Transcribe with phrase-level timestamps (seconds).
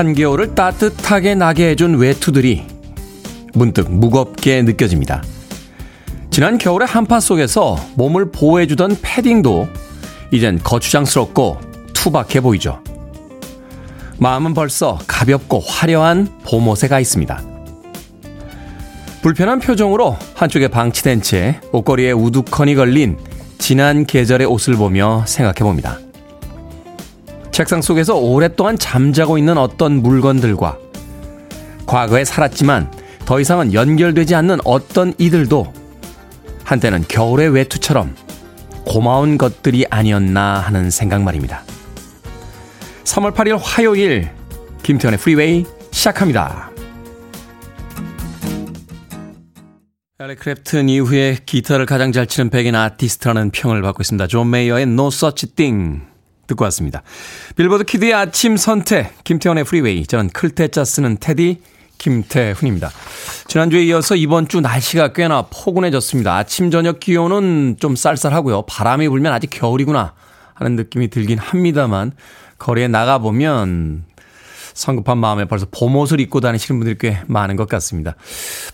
[0.00, 2.64] 한겨울을 따뜻하게 나게 해준 외투들이
[3.52, 5.22] 문득 무겁게 느껴집니다.
[6.30, 9.68] 지난 겨울의 한파 속에서 몸을 보호해주던 패딩도
[10.30, 11.60] 이젠 거추장스럽고
[11.92, 12.82] 투박해 보이죠.
[14.18, 17.42] 마음은 벌써 가볍고 화려한 봄옷에 가 있습니다.
[19.20, 23.18] 불편한 표정으로 한쪽에 방치된 채 옷걸이에 우두커니 걸린
[23.58, 25.98] 지난 계절의 옷을 보며 생각해 봅니다.
[27.60, 30.78] 책상 속에서 오랫동안 잠자고 있는 어떤 물건들과
[31.84, 32.90] 과거에 살았지만
[33.26, 35.70] 더 이상은 연결되지 않는 어떤 이들도
[36.64, 38.16] 한때는 겨울의 외투처럼
[38.86, 41.62] 고마운 것들이 아니었나 하는 생각 말입니다.
[43.04, 44.30] 3월 8일 화요일
[44.82, 46.70] 김태훈의 프리웨이 시작합니다.
[50.18, 54.28] 에릭 클랩튼 이후에 기타를 가장 잘 치는 백인 아티스트라는 평을 받고 있습니다.
[54.28, 56.09] 존 메이어의 No Such Thing
[56.50, 57.02] 듣고 왔습니다.
[57.56, 61.60] 빌보드 키드의 아침 선택 김태훈의 프리웨이 저는 클 태자 쓰는 테디
[61.98, 62.90] 김태훈입니다.
[63.46, 66.34] 지난주에 이어서 이번 주 날씨가 꽤나 포근해졌습니다.
[66.34, 68.62] 아침 저녁 기온은 좀 쌀쌀하고요.
[68.62, 70.14] 바람이 불면 아직 겨울이구나
[70.54, 72.12] 하는 느낌이 들긴 합니다만
[72.58, 74.04] 거리에 나가보면
[74.72, 78.14] 성급한 마음에 벌써 봄옷을 입고 다니시는 분들이 꽤 많은 것 같습니다.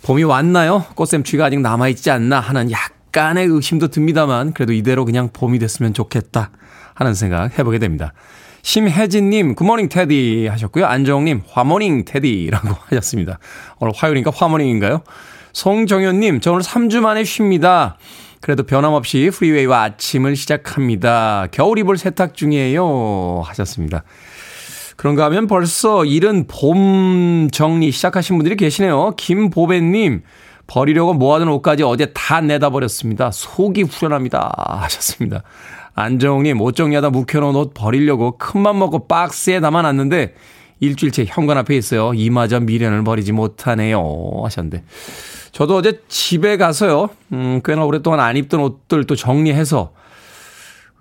[0.02, 0.84] 봄이 왔나요?
[0.94, 6.50] 꽃샘추위가 아직 남아있지 않나 하는 약간의 의심도 듭니다만 그래도 이대로 그냥 봄이 됐으면 좋겠다
[6.96, 8.12] 하는 생각 해보게 됩니다.
[8.62, 10.86] 심혜진님, 굿모닝 테디 하셨고요.
[10.86, 13.38] 안정님, 화모닝 테디라고 하셨습니다.
[13.78, 15.02] 오늘 화요일이니까 화모닝인가요?
[15.52, 17.96] 송정현님, 저 오늘 3주 만에 쉽니다.
[18.40, 21.46] 그래도 변함없이 프리웨이와 아침을 시작합니다.
[21.52, 23.42] 겨울 이불 세탁 중이에요.
[23.44, 24.02] 하셨습니다.
[24.96, 29.14] 그런가 하면 벌써 이른 봄 정리 시작하신 분들이 계시네요.
[29.16, 30.22] 김보배님,
[30.66, 33.30] 버리려고 모아둔 옷까지 어제 다 내다 버렸습니다.
[33.30, 34.52] 속이 후련합니다.
[34.82, 35.42] 하셨습니다.
[35.96, 40.34] 안정욱님, 옷 정리하다 묵혀놓은 옷 버리려고 큰맘 먹고 박스에 담아놨는데
[40.80, 42.12] 일주일째 현관 앞에 있어요.
[42.14, 44.42] 이마저 미련을 버리지 못하네요.
[44.44, 44.84] 하셨는데.
[45.52, 49.92] 저도 어제 집에 가서요, 음, 꽤나 오랫동안 안 입던 옷들 또 정리해서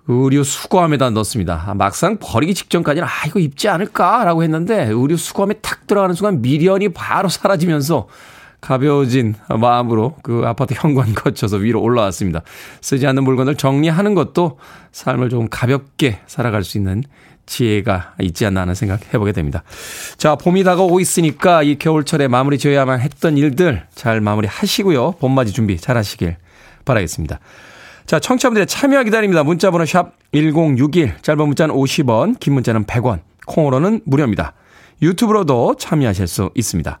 [0.08, 1.74] 의류 수거함에다 넣었습니다.
[1.76, 7.28] 막상 버리기 직전까지는 아, 이거 입지 않을까라고 했는데 의류 수거함에 탁 들어가는 순간 미련이 바로
[7.28, 8.08] 사라지면서
[8.60, 12.42] 가벼워진 마음으로 그 아파트 현관 거쳐서 위로 올라왔습니다.
[12.80, 14.58] 쓰지 않는 물건을 정리하는 것도
[14.92, 17.02] 삶을 좀 가볍게 살아갈 수 있는
[17.46, 19.62] 지혜가 있지 않나 하는 생각 해보게 됩니다.
[20.18, 25.12] 자, 봄이 다가오고 있으니까 이 겨울철에 마무리 지어야만 했던 일들 잘 마무리 하시고요.
[25.12, 26.36] 봄맞이 준비 잘 하시길
[26.84, 27.38] 바라겠습니다.
[28.04, 29.42] 자, 청취자분들의 참여 기다립니다.
[29.42, 34.52] 문자번호 샵 1061, 짧은 문자는 50원, 긴 문자는 100원, 콩으로는 무료입니다.
[35.02, 37.00] 유튜브로도 참여하실 수 있습니다.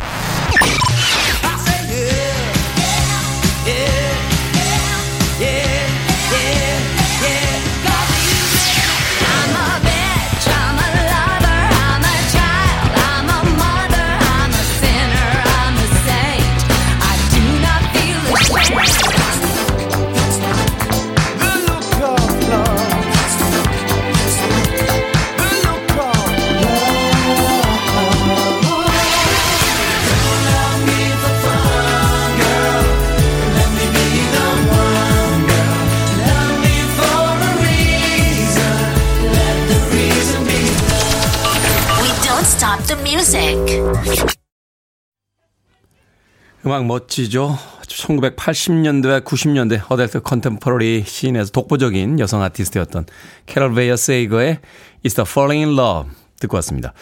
[46.65, 47.55] 음악 멋지죠?
[47.83, 53.05] 1980년대, 90년대 adult contemporary scene에서 독보적인 여성 아티스트였던
[53.45, 54.57] 캐롤 베이어 세이거의
[55.05, 56.93] It's the Falling in Love 듣고 왔습니다.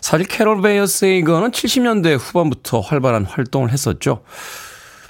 [0.00, 4.22] 사실 캐롤 베이어 세이거는 70년대 후반부터 활발한 활동을 했었죠.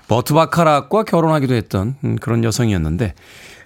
[0.08, 3.14] 버트 바카락과 결혼하기도 했던 음, 그런 여성이었는데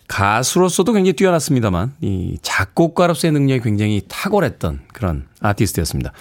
[0.06, 6.12] 가수로서도 굉장히 뛰어났습니다만 이 작곡가로서의 능력이 굉장히 탁월했던 그런 아티스트였습니다.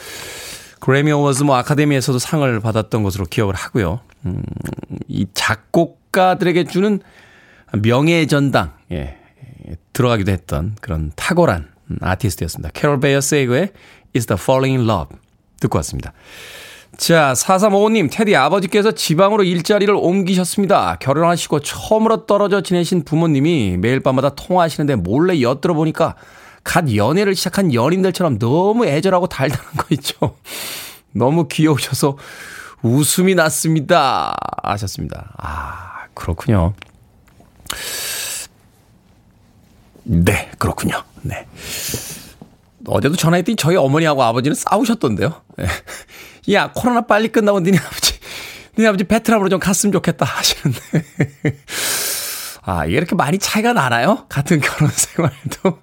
[0.80, 4.00] 그래미 어워즈 뭐 아카데미에서도 상을 받았던 것으로 기억을 하고요.
[4.26, 4.44] 음,
[5.08, 7.00] 이 작곡가들에게 주는
[7.74, 9.18] 명예의 전당, 예,
[9.94, 11.70] 들어가기도 했던 그런 탁월한
[12.02, 12.70] 아티스트였습니다.
[12.74, 13.72] 캐롤 베이어 세이거의
[14.16, 15.18] Is the Falling in Love
[15.60, 16.14] 듣고 왔습니다.
[16.98, 20.98] 자, 4355님, 테디 아버지께서 지방으로 일자리를 옮기셨습니다.
[21.00, 26.16] 결혼하시고 처음으로 떨어져 지내신 부모님이 매일 밤마다 통화하시는데 몰래 엿들어 보니까
[26.64, 30.38] 갓 연애를 시작한 연인들처럼 너무 애절하고 달달한 거 있죠.
[31.12, 32.18] 너무 귀여우셔서
[32.82, 34.36] 웃음이 났습니다.
[34.64, 35.34] 하셨습니다.
[35.38, 36.74] 아, 그렇군요.
[40.04, 41.04] 네, 그렇군요.
[41.22, 41.46] 네.
[42.88, 45.42] 어제도 전화했더니 저희 어머니하고 아버지는 싸우셨던데요.
[45.58, 45.66] 네.
[46.54, 48.14] 야, 코로나 빨리 끝나고 니네 아버지,
[48.78, 50.80] 니네 아버지 베트남으로 좀 갔으면 좋겠다 하시는데.
[52.62, 54.26] 아, 이렇게 많이 차이가 나나요?
[54.30, 55.80] 같은 결혼 생활도.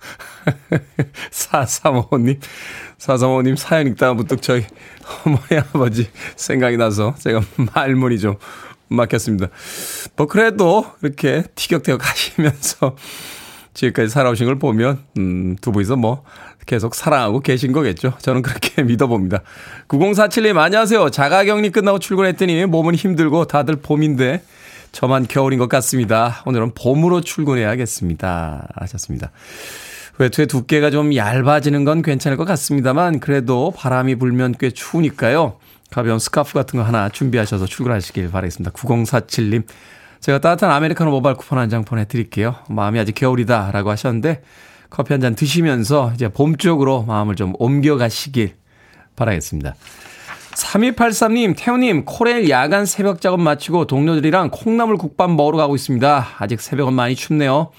[1.31, 2.39] 435님,
[2.99, 4.65] 435님 사연 읽다가 부터 저희
[5.25, 7.41] 어머니, 아버지 생각이 나서 제가
[7.75, 8.37] 말문이 좀
[8.89, 9.49] 막혔습니다.
[10.17, 12.97] 뭐, 그래도 이렇게 티격태격 하시면서
[13.75, 16.25] 지금까지 살아오신 걸 보면, 음, 두 분이서 뭐,
[16.67, 18.15] 계속 사랑하고 계신 거겠죠.
[18.19, 19.43] 저는 그렇게 믿어봅니다.
[19.89, 21.11] 9047님, 안녕하세요.
[21.11, 24.43] 자가격리 끝나고 출근했더니 몸은 힘들고 다들 봄인데
[24.93, 26.43] 저만 겨울인 것 같습니다.
[26.47, 28.69] 오늘은 봄으로 출근해야겠습니다.
[28.77, 29.31] 하셨습니다.
[30.19, 35.59] 외투의 두께가 좀 얇아지는 건 괜찮을 것 같습니다만 그래도 바람이 불면 꽤 추우니까요.
[35.91, 38.73] 가벼운 스카프 같은 거 하나 준비하셔서 출근하시길 바라겠습니다.
[38.73, 39.65] 9047님.
[40.21, 42.57] 제가 따뜻한 아메리카노 모바일 쿠폰 한 장 보내드릴게요.
[42.71, 44.43] 마음이 아직 겨울이다 라고 하셨는데
[44.89, 48.55] 커피 한 잔 드시면서 이제 봄 쪽으로 마음을 좀 옮겨가시길
[49.17, 49.75] 바라겠습니다.
[50.57, 56.29] 3283님, 태우님, 코레일 야간 새벽 작업 마치고 동료들이랑 콩나물 국밥 먹으러 가고 있습니다.
[56.39, 57.71] 아직 새벽은 많이 춥네요.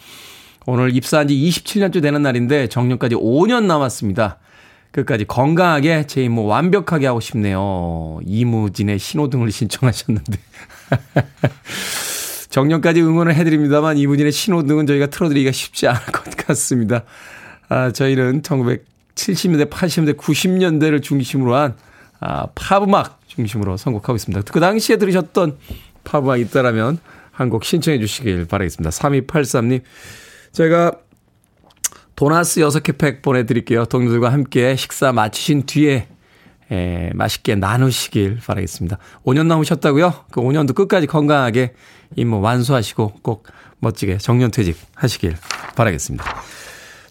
[0.68, 4.38] 오늘 입사한 지 27년째 되는 날인데 정년까지 5년 남았습니다.
[4.92, 8.20] 끝까지 건강하게 제 임무 완벽하게 하고 싶네요.
[8.26, 10.38] 이무진의 신호등을 신청하셨는데.
[12.50, 17.04] 정년까지 응원을 해드립니다만 이무진의 신호등은 저희가 틀어드리기가 쉽지 않을 것 같습니다.
[17.70, 21.76] 아, 저희는 1970년대, 80년대, 90년대를 중심으로 한
[22.20, 24.52] 아, 팝음악 중심으로 선곡하고 있습니다.
[24.52, 25.58] 그 당시에 들으셨던
[26.04, 27.00] 팝음악 있다라면
[27.32, 28.90] 한 곡 신청해 주시길 바라겠습니다.
[28.90, 29.82] 3283님.
[30.54, 30.94] 제가
[32.16, 33.86] 도나스 6개 팩 보내드릴게요.
[33.86, 36.08] 동료들과 함께 식사 마치신 뒤에
[36.72, 38.98] 에, 맛있게 나누시길 바라겠습니다.
[39.24, 40.26] 5년 남으셨다고요?
[40.32, 41.74] 그 5년도 끝까지 건강하게
[42.16, 43.46] 임무 완수하시고 꼭
[43.80, 45.36] 멋지게 정년퇴직 하시길
[45.76, 46.26] 바라겠습니다.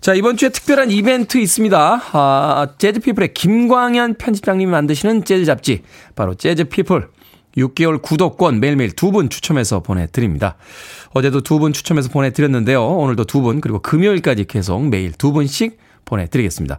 [0.07, 2.01] 자, 이번 주에 특별한 이벤트 있습니다.
[2.13, 5.83] 아, 재즈피플의 김광현 편집장님이 만드시는 재즈 잡지,
[6.15, 7.09] 바로 재즈피플.
[7.57, 10.55] 6개월 구독권 매일매일 두 분 추첨해서 보내드립니다.
[11.11, 12.87] 어제도 두 분 추첨해서 보내드렸는데요.
[12.87, 16.79] 오늘도 두 분, 그리고 금요일까지 계속 매일 두 분씩 보내드리겠습니다.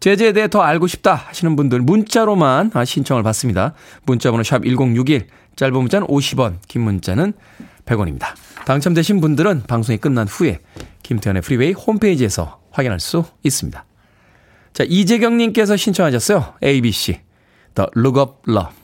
[0.00, 3.74] 재즈에 대해 더 알고 싶다 하시는 분들 문자로만 신청을 받습니다.
[4.06, 5.26] 문자번호 샵 1061,
[5.56, 7.34] 짧은 문자는 50원, 긴 문자는
[7.84, 8.34] 100원입니다.
[8.66, 10.60] 당첨되신 분들은 방송이 끝난 후에
[11.02, 13.84] 김태훈의 프리웨이 홈페이지에서 확인할 수 있습니다.
[14.72, 16.54] 자, 이재경님께서 신청하셨어요.
[16.62, 17.20] ABC,
[17.74, 18.83] The Look of Love.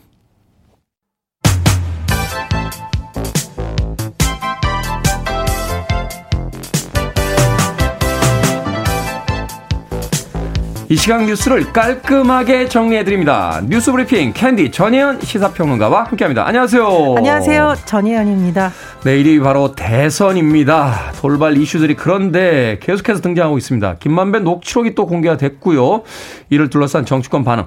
[10.90, 13.62] 이 시각 뉴스를 깔끔하게 정리해드립니다.
[13.68, 16.44] 뉴스 브리핑 캔디 전예현 시사평론가와 함께합니다.
[16.44, 17.14] 안녕하세요.
[17.16, 17.76] 안녕하세요.
[17.84, 18.72] 전예현입니다.
[19.04, 21.12] 내일이 바로 대선입니다.
[21.20, 23.98] 돌발 이슈들이 그런데 계속해서 등장하고 있습니다.
[24.00, 26.02] 김만배 녹취록이 또 공개가 됐고요.
[26.48, 27.66] 이를 둘러싼 정치권 반응.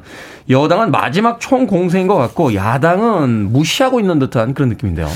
[0.50, 5.08] 여당은 마지막 총공세인 것 같고 야당은 무시하고 있는 듯한 그런 느낌인데요.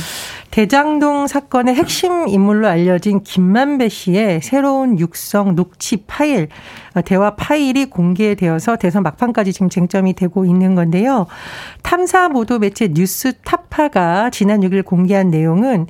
[0.58, 6.48] 대장동 사건의 핵심 인물로 알려진 김만배 씨의 새로운 육성 녹취 파일,
[7.06, 11.28] 대화 파일이 공개되어서 대선 막판까지 지금 쟁점이 되고 있는 건데요.
[11.84, 15.86] 탐사 보도 매체 뉴스 타파가 지난 6일 공개한 내용은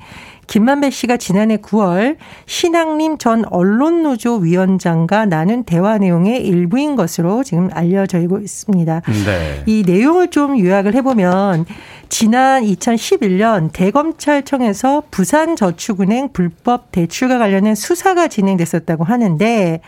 [0.48, 8.18] 김만배 씨가 지난해 9월 신앙림 전 언론노조 위원장과 나눈 대화 내용의 일부인 것으로 지금 알려져
[8.18, 9.02] 있습니다.
[9.26, 9.62] 네.
[9.66, 11.66] 이 내용을 좀 요약을 해보면
[12.08, 19.80] 지난 2011년 대검찰청에서 부산저축은행 불법 대출과 관련된 수사가 진행됐었다고 하는데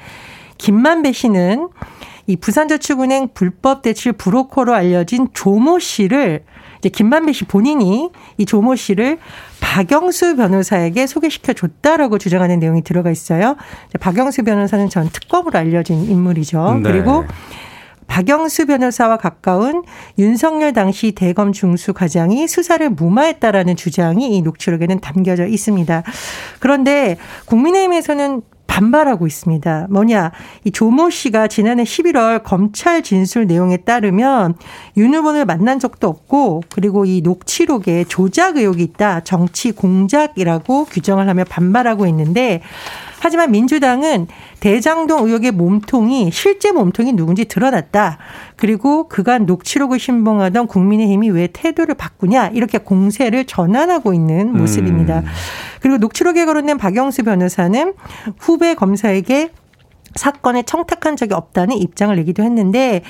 [0.58, 1.68] 김만배 씨는
[2.30, 6.44] 이 부산저축은행 불법 대출 브로커로 알려진 조모 씨를
[6.78, 8.08] 이제 김만배 씨 본인이
[8.38, 9.18] 이 조모 씨를
[9.60, 13.56] 박영수 변호사에게 소개시켜 줬다라고 주장하는 내용이 들어가 있어요.
[13.98, 16.80] 박영수 변호사는 전 특검으로 알려진 인물이죠.
[16.82, 16.90] 네.
[16.92, 17.24] 그리고
[18.06, 19.82] 박영수 변호사와 가까운
[20.16, 26.04] 윤석열 당시 대검 중수 과장이 수사를 무마했다라는 주장이 이 녹취록에는 담겨져 있습니다.
[26.60, 29.88] 그런데 국민의힘에서는 반발하고 있습니다.
[29.90, 30.30] 뭐냐,
[30.62, 34.54] 이 조모 씨가 지난해 11월 검찰 진술 내용에 따르면
[34.96, 41.42] 윤 후보를 만난 적도 없고 그리고 이 녹취록에 조작 의혹이 있다, 정치 공작이라고 규정을 하며
[41.44, 42.62] 반발하고 있는데
[43.18, 44.28] 하지만 민주당은
[44.60, 48.18] 대장동 의혹의 몸통이 실제 몸통이 누군지 드러났다.
[48.56, 55.18] 그리고 그간 녹취록을 신봉하던 국민의힘이 왜 태도를 바꾸냐 이렇게 공세를 전환하고 있는 모습입니다.
[55.20, 55.24] 음.
[55.80, 57.94] 그리고 녹취록에 거론된 박영수 변호사는
[58.38, 59.50] 후배 검사에게
[60.14, 63.02] 사건에 청탁한 적이 없다는 입장을 내기도 했는데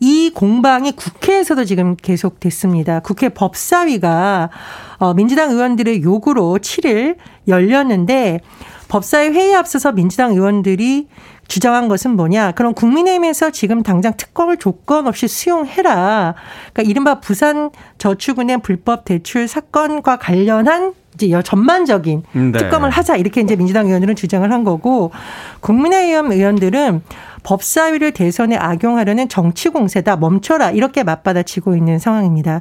[0.00, 3.00] 이 공방이 국회에서도 지금 계속됐습니다.
[3.00, 4.50] 국회 법사위가
[4.98, 7.16] 어, 민주당 의원들의 요구로 7일
[7.48, 8.40] 열렸는데
[8.88, 11.08] 법사위 회의에 앞서서 민주당 의원들이
[11.48, 12.52] 주장한 것은 뭐냐.
[12.52, 16.34] 그럼 국민의힘에서 지금 당장 특검을 조건 없이 수용해라.
[16.72, 22.52] 그러니까 이른바 부산 저축은행 불법 대출 사건과 관련한 이제 전반적인 네.
[22.52, 25.12] 특검을 하자 이렇게 이제 민주당 의원들은 주장을 한 거고
[25.60, 27.02] 국민의힘 의원들은
[27.44, 32.60] 법사위를 대선에 악용하려는 정치 공세다 멈춰라 이렇게 맞받아치고 있는 상황입니다.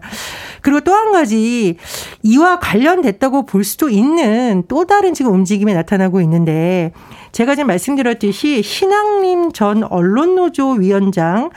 [0.62, 1.78] 그리고 또 한 가지
[2.22, 6.92] 이와 관련됐다고 볼 수도 있는 또 다른 지금 움직임이 나타나고 있는데
[7.32, 11.50] 제가 지금 말씀드렸듯이 신앙림 전 언론노조 위원장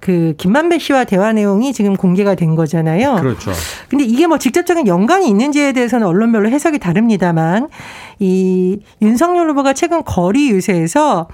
[0.00, 3.16] 그 김만배 씨와 대화 내용이 지금 공개가 된 거잖아요.
[3.16, 3.50] 그렇죠.
[3.88, 7.68] 근데 이게 뭐 직접적인 연관이 있는지에 대해서는 언론별로 해석이 다릅니다만
[8.20, 11.28] 이 윤석열 후보가 최근 거리 유세에서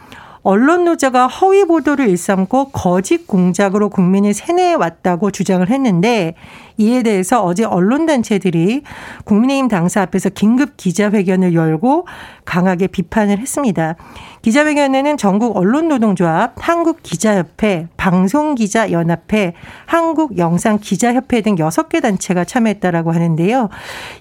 [0.47, 6.35] 언론 노조가 허위 보도를 일삼고 거짓 공작으로 국민을 세뇌해 왔다고 주장을 했는데
[6.77, 8.83] 이에 대해서 어제 언론단체들이
[9.25, 12.07] 국민의힘 당사 앞에서 긴급 기자회견을 열고
[12.45, 13.97] 강하게 비판을 했습니다.
[14.43, 19.55] 기자회견에는 전국 언론노동조합, 한국기자협회, 방송기자연합회,
[19.87, 23.71] 한국영상기자협회 등 6개 단체가 참여했다라고 하는데요.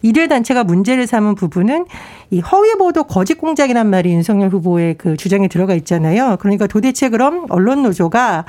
[0.02, 1.86] 이들 단체가 문제를 삼은 부분은
[2.30, 6.38] 이 허위보도 거짓 공작이란 말이 윤석열 후보의 그 주장에 들어가 있잖아요.
[6.40, 8.46] 그러니까 도대체 그럼 언론노조가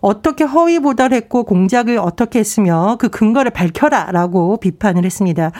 [0.00, 5.52] 어떻게 허위 보도를 했고 공작을 어떻게 했으며 그 근거를 밝혀라라고 비판을 했습니다.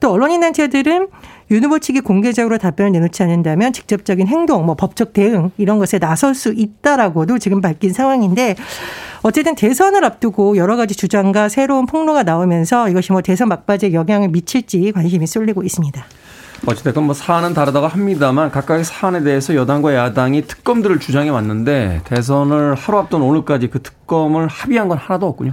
[0.00, 1.08] 또 언론인 단체들은
[1.50, 6.34] 윤 후보 측이 공개적으로 답변을 내놓지 않는다면 직접적인 행동, 뭐 법적 대응 이런 것에 나설
[6.34, 8.56] 수 있다라고도 지금 밝힌 상황인데
[9.22, 14.92] 어쨌든 대선을 앞두고 여러 가지 주장과 새로운 폭로가 나오면서 이것이 뭐 대선 막바지에 영향을 미칠지
[14.92, 16.04] 관심이 쏠리고 있습니다.
[16.66, 22.98] 어찌됐건 뭐 사안은 다르다고 합니다만 각각의 사안에 대해서 여당과 야당이 특검들을 주장해 왔는데 대선을 하루
[22.98, 25.52] 앞둔 오늘까지 그 특검을 합의한 건 하나도 없군요.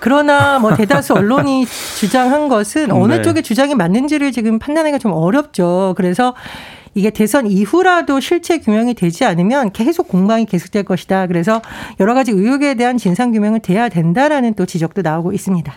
[0.00, 3.22] 그러나 뭐 대다수 언론이 주장한 것은 어느 네.
[3.22, 5.94] 쪽의 주장이 맞는지를 지금 판단하기가 좀 어렵죠.
[5.96, 6.34] 그래서
[6.94, 11.26] 이게 대선 이후라도 실체 규명이 되지 않으면 계속 공방이 계속될 것이다.
[11.26, 11.62] 그래서
[12.00, 15.72] 여러 가지 의혹에 대한 진상 규명을 돼야 된다라는 또 지적도 나오고 있습니다.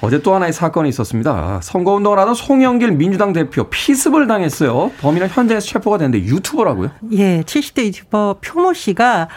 [0.00, 1.60] 어제 또 하나의 사건이 있었습니다.
[1.62, 4.90] 선거 운동을 하던 송영길 민주당 대표 피습을 당했어요.
[5.00, 6.90] 범인은 현재에서 체포가 됐는데 유튜버라고요?
[7.12, 9.28] 예, 70대 유튜버 표모 씨가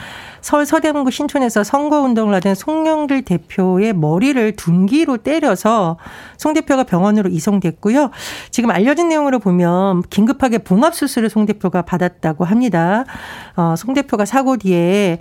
[0.41, 5.98] 서울 서대문구 신촌에서 선거운동을 하던 송영길 대표의 머리를 둔기로 때려서
[6.38, 8.10] 송 대표가 병원으로 이송됐고요.
[8.50, 13.05] 지금 알려진 내용으로 보면 긴급하게 봉합수술을 송 대표가 받았다고 합니다.
[13.55, 15.19] 어, 송 대표가 사고 뒤에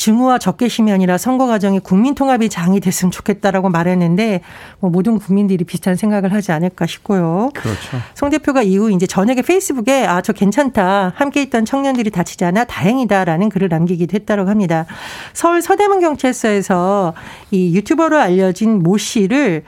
[0.00, 4.40] 증오와 적개심이 아니라 선거 과정이 국민 통합이 장이 됐으면 좋겠다라고 말했는데
[4.78, 7.50] 뭐 모든 국민들이 비슷한 생각을 하지 않을까 싶고요.
[7.54, 7.98] 그렇죠.
[8.14, 13.48] 송 대표가 이후 이제 저녁에 페이스북에 아 저 괜찮다 함께 있던 청년들이 다치지 않아 다행이다라는
[13.48, 14.86] 글을 남기기도 했다고 합니다.
[15.32, 17.14] 서울 서대문 경찰서에서
[17.50, 19.64] 이 유튜버로 알려진 모 씨를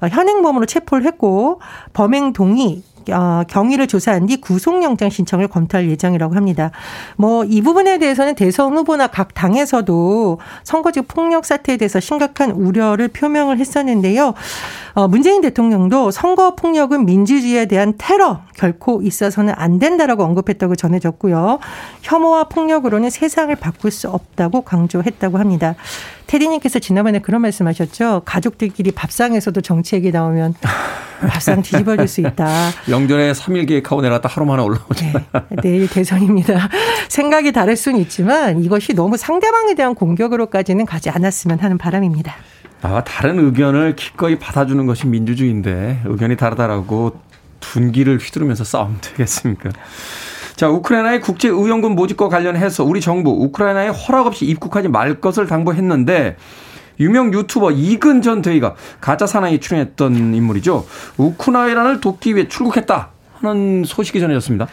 [0.00, 1.60] 현행범으로 체포를 했고
[1.92, 6.70] 범행 동의 어, 경위를 조사한 뒤 구속영장 신청을 검토할 예정이라고 합니다.
[7.16, 13.58] 뭐 이 부분에 대해서는 대선 후보나 각 당에서도 선거직 폭력 사태에 대해서 심각한 우려를 표명을
[13.58, 14.34] 했었는데요.
[14.94, 21.58] 어, 문재인 대통령도 선거 폭력은 민주주의에 대한 테러 결코 있어서는 안 된다라고 언급했다고 전해졌고요.
[22.02, 25.74] 혐오와 폭력으로는 세상을 바꿀 수 없다고 강조했다고 합니다.
[26.26, 28.22] 테디님께서 지난번에 그런 말씀하셨죠.
[28.24, 30.54] 가족들끼리 밥상에서도 정치 얘기 나오면
[31.28, 32.70] 밥상 뒤집어질 수 있다.
[32.90, 35.14] 영전에 3일 계획하고 내놨다 하루 만에 올라오잖아요.
[35.14, 36.68] 네, 내일 대선입니다.
[37.08, 42.34] 생각이 다를 수는 있지만 이것이 너무 상대방에 대한 공격으로까지는 가지 않았으면 하는 바람입니다.
[42.82, 47.18] 아, 다른 의견을 기꺼이 받아주는 것이 민주주의인데 의견이 다르다라고
[47.60, 49.70] 둔기를 휘두르면서 싸우면 되겠습니까?
[50.56, 56.38] 자, 우크라이나의 국제 의용군 모집과 관련해서 우리 정부 우크라이나에 허락 없이 입국하지 말 것을 당부했는데
[56.98, 60.86] 유명 유튜버 이근 전 대위가 가짜 사나이 출연했던 인물이죠.
[61.18, 63.10] 우크라이나를 돕기 위해 출국했다.
[63.40, 64.66] 하는 소식이 전해졌습니다.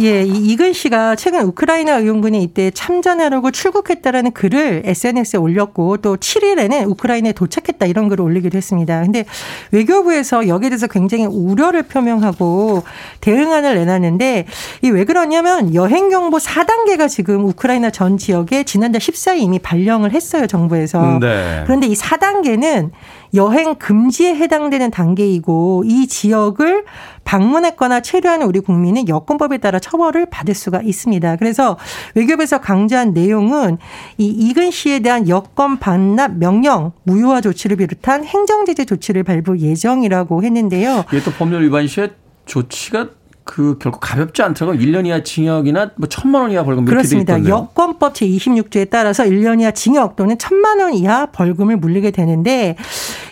[0.00, 7.32] 예, 이근 씨가 최근 우크라이나 의용군이 이때 참전하려고 출국했다라는 글을 SNS에 올렸고 또 7일에는 우크라이나에
[7.32, 9.02] 도착했다 이런 글을 올리기도 했습니다.
[9.02, 9.24] 근데
[9.72, 12.84] 외교부에서 여기에 대해서 굉장히 우려를 표명하고
[13.20, 14.46] 대응안을 내놨는데
[14.82, 20.46] 이 왜 그러냐면 여행 경보 4단계가 지금 우크라이나 전 지역에 지난달 14일 이미 발령을 했어요,
[20.46, 21.18] 정부에서.
[21.18, 21.62] 네.
[21.64, 22.90] 그런데 이 4단계는
[23.34, 26.84] 여행 금지에 해당되는 단계이고 이 지역을
[27.24, 31.36] 방문했거나 체류하는 우리 국민은 여권법에 따라 처벌을 받을 수가 있습니다.
[31.36, 31.78] 그래서
[32.14, 33.78] 외교부에서 강조한 내용은
[34.18, 41.04] 이 이근 씨에 대한 여권 반납 명령 무효화 조치를 비롯한 행정제재 조치를 발부 예정이라고 했는데요.
[41.12, 42.10] 이게 또 법률 위반 시에
[42.44, 43.08] 조치가
[43.44, 47.44] 그 결국 가볍지 않더라고 1년 이하 징역이나 뭐 천만 원 이하 벌금 이렇게 그렇습니다.
[47.44, 52.76] 여권법 제26조에 따라서 1년 이하 징역 또는 천만 원 이하 벌금을 물리게 되는데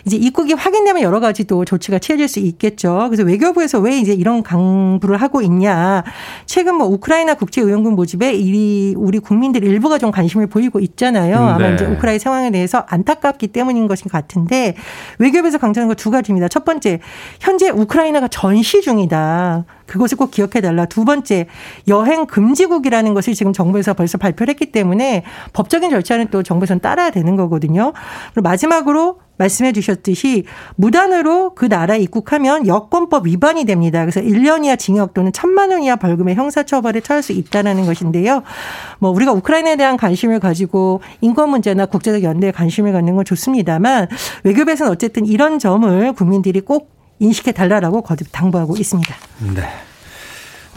[0.05, 3.07] 이제 입국이 확인되면 여러 가지 또 조치가 취해질 수 있겠죠.
[3.09, 6.03] 그래서 외교부에서 왜 이제 이런 강부를 하고 있냐.
[6.45, 11.37] 최근 뭐 우크라이나 국제의원군 모집에 이 우리 국민들 일부가 좀 관심을 보이고 있잖아요.
[11.37, 11.75] 아마 네.
[11.75, 14.75] 이제 우크라이나 상황에 대해서 안타깝기 때문인 것인 같은데
[15.19, 16.47] 외교부에서 강조하는 거 두 가지입니다.
[16.47, 16.99] 첫 번째,
[17.39, 19.65] 현재 우크라이나가 전시 중이다.
[19.85, 20.85] 그것을 꼭 기억해 달라.
[20.85, 21.45] 두 번째,
[21.87, 27.35] 여행 금지국이라는 것을 지금 정부에서 벌써 발표를 했기 때문에 법적인 절차는 또 정부에서는 따라야 되는
[27.35, 27.93] 거거든요.
[28.33, 30.45] 그리고 마지막으로 말씀해 주셨듯이
[30.75, 34.01] 무단으로 그 나라에 입국하면 여권법 위반이 됩니다.
[34.01, 38.43] 그래서 1년 이하 징역 또는 1천만 원 이하 벌금의 형사처벌에 처할 수 있다는 것인데요.
[38.99, 44.07] 뭐 우리가 우크라이나에 대한 관심을 가지고 인권 문제나 국제적 연대에 관심을 갖는 건 좋습니다만
[44.43, 49.15] 외교부에서는 어쨌든 이런 점을 국민들이 꼭 인식해 달라라고 거듭 당부하고 있습니다.
[49.55, 49.90] 네.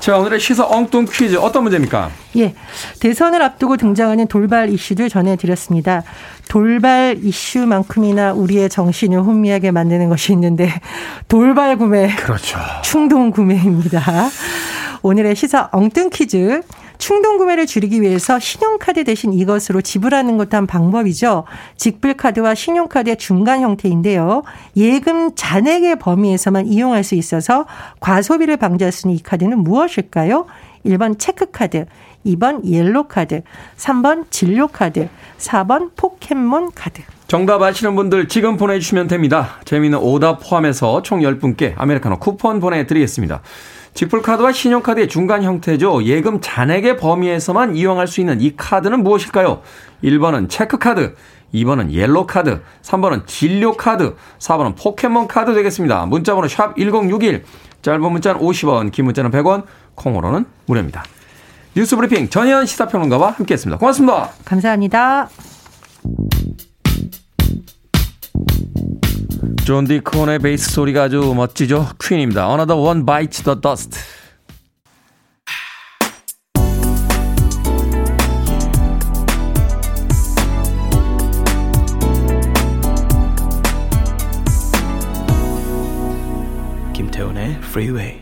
[0.04, 2.10] 자, 오늘의 시사 엉뚱 퀴즈 어떤 문제입니까?
[2.36, 2.54] 예.
[3.00, 6.02] 대선을 앞두고 등장하는 돌발 이슈들 전해드렸습니다.
[6.50, 10.68] 돌발 이슈만큼이나 우리의 정신을 혼미하게 만드는 것이 있는데
[11.26, 12.14] 돌발 구매.
[12.16, 12.58] 그렇죠.
[12.82, 14.02] 충동 구매입니다.
[15.00, 16.60] 오늘의 시사 엉뚱 퀴즈.
[17.04, 21.44] 충동 구매를 줄이기 위해서 신용카드 대신 이것으로 지불하는 것도 한 방법이죠.
[21.76, 24.42] 직불카드와 신용카드의 중간 형태인데요.
[24.74, 27.66] 예금 잔액의 범위에서만 이용할 수 있어서
[28.00, 30.46] 과소비를 방지할 수 있는 이 카드는 무엇일까요?
[30.86, 31.84] 1번 체크카드,
[32.24, 33.42] 2번 옐로카드,
[33.76, 37.02] 3번 진료카드, 4번 포켓몬 카드.
[37.26, 39.60] 정답 아시는 분들 지금 보내주시면 됩니다.
[39.66, 43.42] 재미있는 오답 포함해서 총 10분께 아메리카노 쿠폰 보내드리겠습니다.
[43.94, 46.02] 직불카드와 신용카드의 중간 형태죠.
[46.02, 49.62] 예금 잔액의 범위에서만 이용할 수 있는 이 카드는 무엇일까요?
[50.02, 51.14] 1번은 체크카드,
[51.54, 56.06] 2번은 옐로카드, 3번은 진료카드, 4번은 포켓몬카드 되겠습니다.
[56.06, 57.44] 문자번호 샵 1061,
[57.82, 61.04] 짧은 문자는 50원, 긴 문자는 100원, 콩으로는 무료입니다.
[61.76, 63.78] 뉴스 브리핑 전예현 시사평론가와 함께했습니다.
[63.78, 64.30] 고맙습니다.
[64.44, 65.28] 감사합니다.
[69.64, 71.88] 존 디콘의 베이스 소리가 아주 멋지죠.
[71.98, 72.46] 퀸입니다.
[72.50, 73.98] Another one bites the dust.
[86.92, 88.20] 김태훈의 Freeway.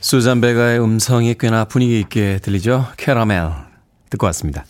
[0.00, 2.88] 수잔 베가의 음성이 꽤나 분위기 있게 들리죠.
[2.98, 3.40] 캐러멜
[4.10, 4.66] 듣고 왔습니다.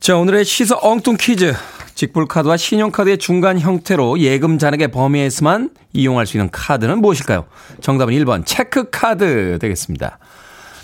[0.00, 1.54] 자, 오늘의 시서 엉뚱 퀴즈.
[1.98, 7.46] 직불카드와 신용카드의 중간 형태로 예금 잔액의 범위에서만 이용할 수 있는 카드는 무엇일까요?
[7.80, 10.20] 정답은 1번 체크카드 되겠습니다.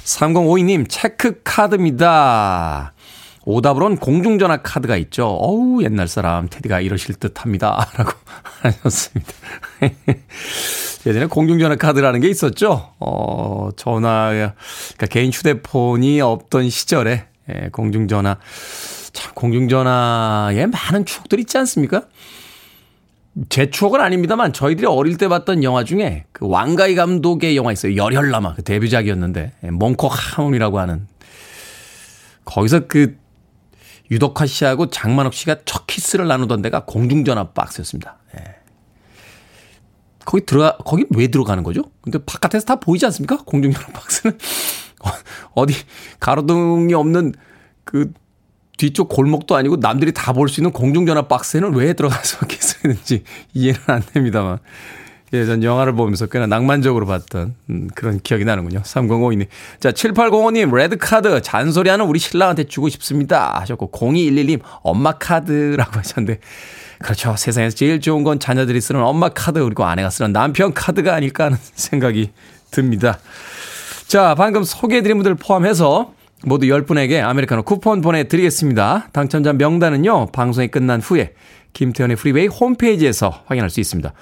[0.05, 2.15] 3052님 체크카드입니다.
[3.45, 5.29] 오답으론 공중전화 카드가 있죠.
[5.29, 7.89] 어우 옛날 사람 테디가 이러실 듯합니다.
[7.97, 8.11] 라고
[8.63, 9.33] 하셨습니다.
[11.07, 12.91] 예전에 공중전화 카드라는 게 있었죠.
[12.99, 18.39] 어, 전화, 그러니까 개인 휴대폰이 없던 시절에 예, 공중전화
[19.15, 22.03] 참 공중전화에 많은 추억들이 있지 않습니까?
[23.49, 27.97] 제 추억은 아닙니다만 저희들이 어릴 때 봤던 영화 중에 그 왕가희 감독의 영화 있어요.
[27.97, 31.09] 열혈남아 그 데뷔작이었는데 예, 몽코 하몬이라고 하는
[32.45, 33.17] 거기서 그
[34.11, 38.19] 유덕화 씨하고 장만옥 씨가 첫 키스를 나누던 데가 공중전화 박스였습니다.
[38.39, 38.57] 예.
[40.25, 41.83] 거기 들어가 거기 왜 들어가는 거죠?
[42.03, 43.39] 근데 바깥에서 다 보이지 않습니까?
[43.45, 44.39] 공중전화 박스는
[45.55, 45.75] 어디
[46.21, 47.35] 가로등이 없는
[47.85, 48.13] 그
[48.77, 53.23] 뒤쪽 골목도 아니고 남들이 다 볼 수 있는 공중전화 박스에는 왜 들어가서 키스했는지
[53.55, 54.59] 이해는 안 됩니다만.
[55.33, 58.83] 예 전 영화를 보면서 꽤나 낭만적으로 봤던 음, 그런 기억이 나는군요.
[58.83, 59.47] 3052님.
[59.81, 63.59] 자, 7805님, 레드카드, 잔소리하는 우리 신랑한테 주고 싶습니다.
[63.61, 66.39] 하셨고, 0211님, 엄마 카드라고 하셨는데,
[67.01, 67.35] 그렇죠.
[67.37, 71.59] 세상에서 제일 좋은 건 자녀들이 쓰는 엄마 카드, 그리고 아내가 쓰는 남편 카드가 아닐까 하는
[71.75, 72.31] 생각이
[72.71, 73.19] 듭니다.
[74.07, 76.13] 자, 방금 소개해드린 분들 포함해서
[76.47, 79.09] 모두 10분에게 아메리카노 쿠폰 보내드리겠습니다.
[79.13, 81.35] 당첨자 명단은요, 방송이 끝난 후에
[81.73, 84.13] 김태훈의 프리웨이 홈페이지에서 확인할 수 있습니다.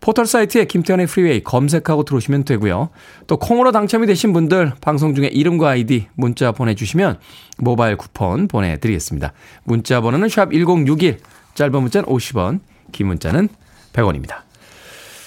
[0.00, 2.90] 포털 사이트에 김태훈의 프리웨이 검색하고 들어오시면 되고요.
[3.26, 7.18] 또 콩으로 당첨이 되신 분들 방송 중에 이름과 아이디 문자 보내주시면
[7.58, 9.32] 모바일 쿠폰 보내드리겠습니다.
[9.64, 11.18] 문자 번호는 샵 1061,
[11.54, 12.60] 짧은 문자는 50원,
[12.92, 13.48] 긴 문자는
[13.92, 14.36] 100원입니다.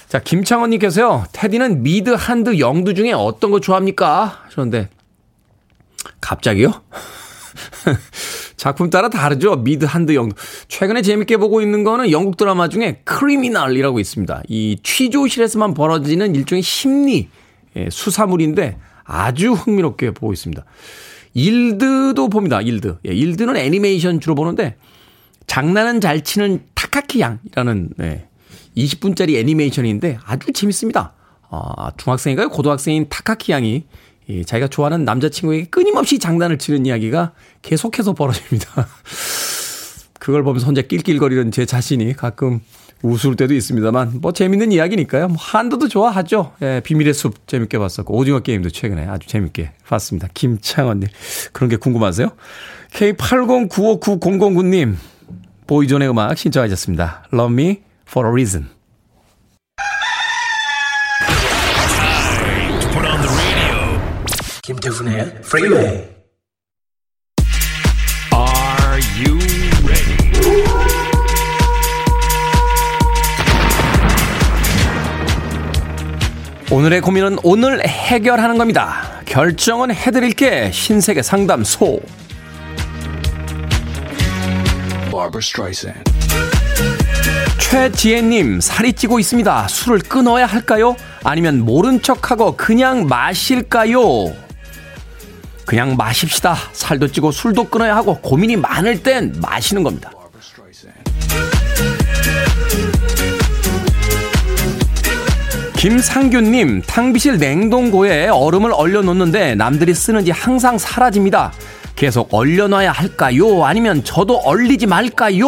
[0.08, 4.42] 자, 김창원님께서요, 테디는 미드, 한드, 영드 중에 어떤 거 좋아합니까?
[4.46, 4.90] 하셨는데,
[6.22, 6.74] 갑자기요?
[8.58, 9.58] 작품 따라 다르죠.
[9.58, 10.36] 미드, 한드, 영드.
[10.68, 14.44] 최근에 재밌게 보고 있는 거는 영국 드라마 중에 크리미널이라고 있습니다.
[14.48, 17.30] 이 취조실에서만 벌어지는 일종의 심리
[17.76, 20.64] 예, 수사물인데 아주 흥미롭게 보고 있습니다.
[21.34, 22.62] 일드도 봅니다.
[22.62, 22.98] 일드.
[23.08, 24.78] 예, 일드는 애니메이션 주로 보는데
[25.48, 28.28] 장난은 잘 치는 타카키 양이라는 예,
[28.78, 31.14] 20분짜리 애니메이션인데 아주 재밌습니다.
[31.50, 32.50] 아, 중학생인가요?
[32.50, 33.84] 고등학생인 타카키 양이
[34.28, 38.88] 이 자기가 좋아하는 남자친구에게 끊임없이 장난을 치는 이야기가 계속해서 벌어집니다.
[40.20, 42.62] 그걸 보면서 혼자 낄낄거리는 제 자신이 가끔
[43.02, 45.28] 우스울 때도 있습니다만 뭐 재밌는 이야기니까요.
[45.28, 46.54] 뭐 한도도 좋아하죠.
[46.62, 50.30] 예, 비밀의 숲 재밌게 봤었고 오징어 게임도 최근에 아주 재밌게 봤습니다.
[50.34, 51.10] 김창원님
[51.52, 52.30] 그런 게 궁금하세요?
[52.94, 54.96] K80959009님
[55.68, 57.26] 보이존의 음악 신청하셨습니다.
[57.34, 58.68] Love Me for a Reason.
[64.66, 66.08] 김태훈의 Freeway.
[68.34, 69.38] Are you
[69.84, 70.34] ready?
[76.72, 79.04] 오늘의 고민은 오늘 해결하는 겁니다.
[79.26, 82.00] 결정은 해드릴게 신세계 상담소.
[87.60, 89.68] 최지혜님, 살이 찌고 있습니다.
[89.68, 90.96] 술을 끊어야 할까요?
[91.26, 94.43] 아니면 모른 척하고 그냥 마실까요?
[95.66, 96.56] 그냥 마십시다.
[96.74, 100.12] 살도 찌고 술도 끊어야 하고 고민이 많을 땐 마시는 겁니다.
[105.78, 111.52] 김상균님, 탕비실 냉동고에 얼음을 얼려놓는데 남들이 쓰는지 항상 사라집니다.
[111.96, 113.66] 계속 얼려놔야 할까요?
[113.66, 115.46] 아니면 저도 얼리지 말까요?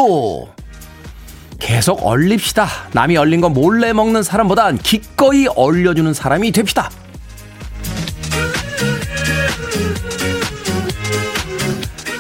[1.58, 2.68] 계속 얼립시다.
[2.92, 6.90] 남이 얼린 거 몰래 먹는 사람보단 기꺼이 얼려주는 사람이 됩시다.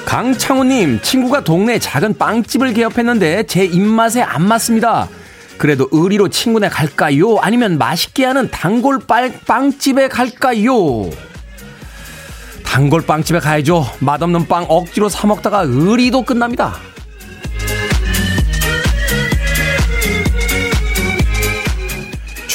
[0.06, 5.10] 강창우님, 친구가 동네 작은 빵집을 개업했는데 제 입맛에 안 맞습니다.
[5.58, 7.38] 그래도 의리로 친구네 갈까요?
[7.40, 9.00] 아니면 맛있게 하는 단골
[9.46, 11.10] 빵집에 갈까요?
[12.64, 13.86] 단골 빵집에 가야죠.
[14.00, 16.76] 맛없는 빵 억지로 사 먹다가 의리도 끝납니다.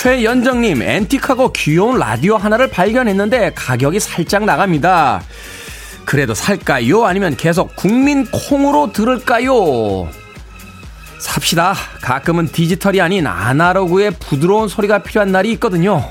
[0.00, 5.20] 최연정님, 앤틱하고 귀여운 라디오 하나를 발견했는데 가격이 살짝 나갑니다.
[6.06, 7.04] 그래도 살까요?
[7.04, 10.08] 아니면 계속 국민 콩으로 들을까요?
[11.18, 11.74] 삽시다.
[12.00, 16.02] 가끔은 디지털이 아닌 아날로그의 부드러운 소리가 필요한 날이 있거든요.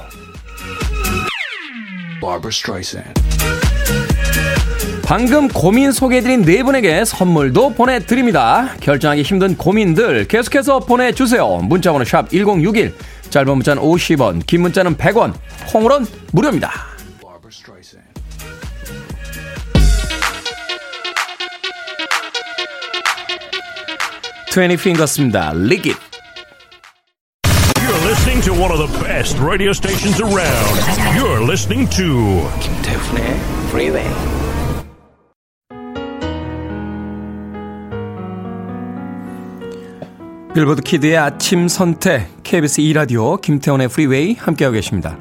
[5.02, 8.76] 방금 고민 소개해드린 네 분에게 선물도 보내드립니다.
[8.80, 11.48] 결정하기 힘든 고민들 계속해서 보내주세요.
[11.64, 12.94] 문자번호 샵 1061,
[13.30, 15.34] 짧은 문자는 50원, 긴 문자는 100원,
[15.68, 16.72] 콩으로는 무료입니다.
[24.52, 25.52] 20 Fingers입니다.
[25.54, 26.00] Lick It.
[27.80, 30.80] You're listening to one of the best radio stations around.
[31.16, 33.40] You're listening to 김태훈의
[33.70, 34.39] Freeway.
[40.60, 45.18] 빌보드 키드의 아침 선택 KBS 2라디오 김태훈의 Freeway 함께하고 계십니다.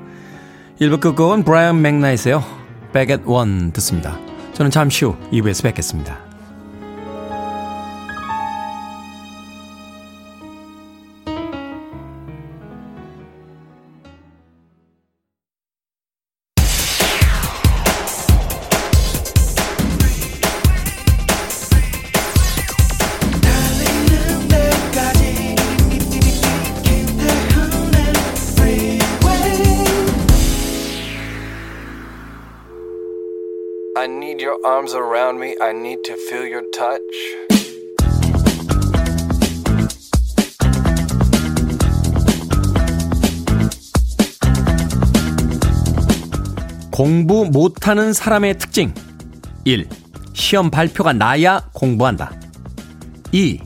[0.80, 2.42] 1부 끝곡은 브라이언 맥나이스요.
[2.92, 4.18] Back at One 듣습니다.
[4.54, 6.27] 저는 잠시 후 2부에서 뵙겠습니다.
[35.60, 37.48] I need to feel your touch.
[46.90, 48.92] 공부 못하는 사람의 특징
[49.64, 49.88] 1.
[50.32, 52.32] 시험 발표가 나야 공부한다.
[53.32, 53.60] 2.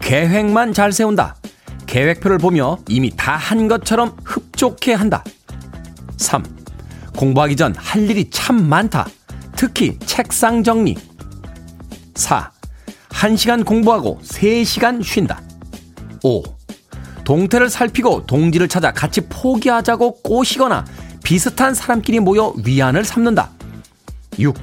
[0.00, 1.36] 계획만 잘 세운다.
[1.86, 5.24] 계획표를 보며 이미 다 한 것처럼 흡족해 한다.
[6.18, 6.42] 3.
[7.16, 9.08] 공부하기 전 할 일이 참 많다.
[9.56, 10.94] 특히 책상 정리.
[12.18, 12.50] 4.
[13.10, 15.40] 1시간 공부하고 3시간 쉰다.
[16.24, 16.42] 5.
[17.24, 20.84] 동태를 살피고 동지를 찾아 같이 포기하자고 꼬시거나
[21.22, 23.50] 비슷한 사람끼리 모여 위안을 삼는다.
[24.38, 24.56] 6.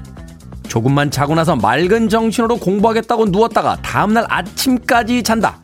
[0.68, 5.60] 조금만 자고 나서 맑은 정신으로 공부하겠다고 누웠다가 다음날 아침까지 잔다.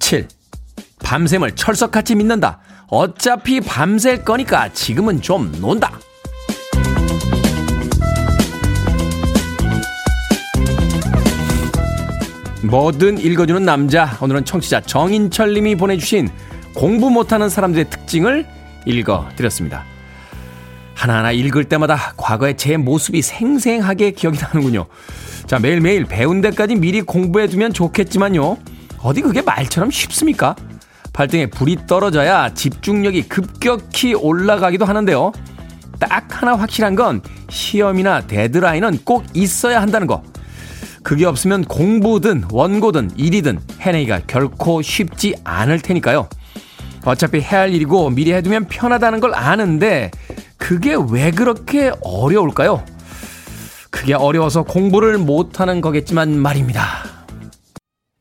[0.00, 0.28] 7.
[1.02, 2.60] 밤샘을 철석같이 믿는다.
[2.88, 5.98] 어차피 밤샐 거니까 지금은 좀 논다.
[12.70, 14.16] 뭐든 읽어주는 남자.
[14.20, 16.28] 오늘은 청취자 정인철 님이 보내주신
[16.72, 18.46] 공부 못하는 사람들의 특징을
[18.86, 19.84] 읽어드렸습니다.
[20.94, 24.86] 하나하나 읽을 때마다 과거의 제 모습이 생생하게 기억이 나는군요.
[25.46, 28.56] 자, 매일매일 배운 데까지 미리 공부해두면 좋겠지만요.
[29.02, 30.54] 어디 그게 말처럼 쉽습니까?
[31.12, 35.32] 발등에 불이 떨어져야 집중력이 급격히 올라가기도 하는데요.
[35.98, 40.22] 딱 하나 확실한 건 시험이나 데드라인은 꼭 있어야 한다는 거.
[41.02, 46.28] 그게 없으면 공부든 원고든 일이든 해내기가 결코 쉽지 않을 테니까요.
[47.04, 50.10] 어차피 해야 할 일이고 미리 해두면 편하다는 걸 아는데
[50.58, 52.84] 그게 왜 그렇게 어려울까요?
[53.90, 57.04] 그게 어려워서 공부를 못하는 거겠지만 말입니다.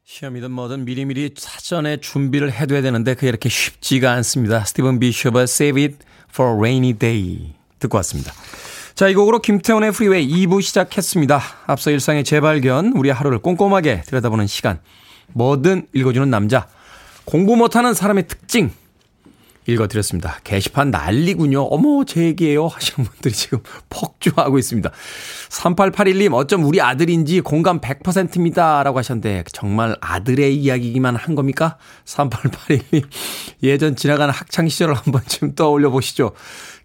[0.05, 4.65] 시험이든 뭐든 미리미리 사전에 준비를 해둬야 되는데 그게 이렇게 쉽지가 않습니다.
[4.65, 5.97] 스티븐 비숍의 Save It
[6.31, 8.33] for Rainy Day 듣고 왔습니다.
[8.99, 11.41] 자, 이 곡으로 김태훈의 프리웨이 2부 시작했습니다.
[11.67, 14.81] 앞서 일상의 재발견, 우리 하루를 꼼꼼하게 들여다보는 시간.
[15.27, 16.67] 뭐든 읽어주는 남자.
[17.23, 18.71] 공부 못하는 사람의 특징.
[19.69, 20.39] 읽어드렸습니다.
[20.43, 21.61] 게시판 난리군요.
[21.61, 22.67] 어머, 제 얘기예요.
[22.67, 24.91] 하시는 분들이 지금 폭주하고 있습니다.
[25.49, 28.83] 3881님, 어쩜 우리 아들인지 공감 100%입니다.
[28.83, 31.77] 라고 하셨는데, 정말 아들의 이야기기만 한 겁니까?
[32.05, 33.07] 3881님,
[33.63, 36.31] 예전 지나가는 학창시절을 한 번쯤 떠올려 보시죠.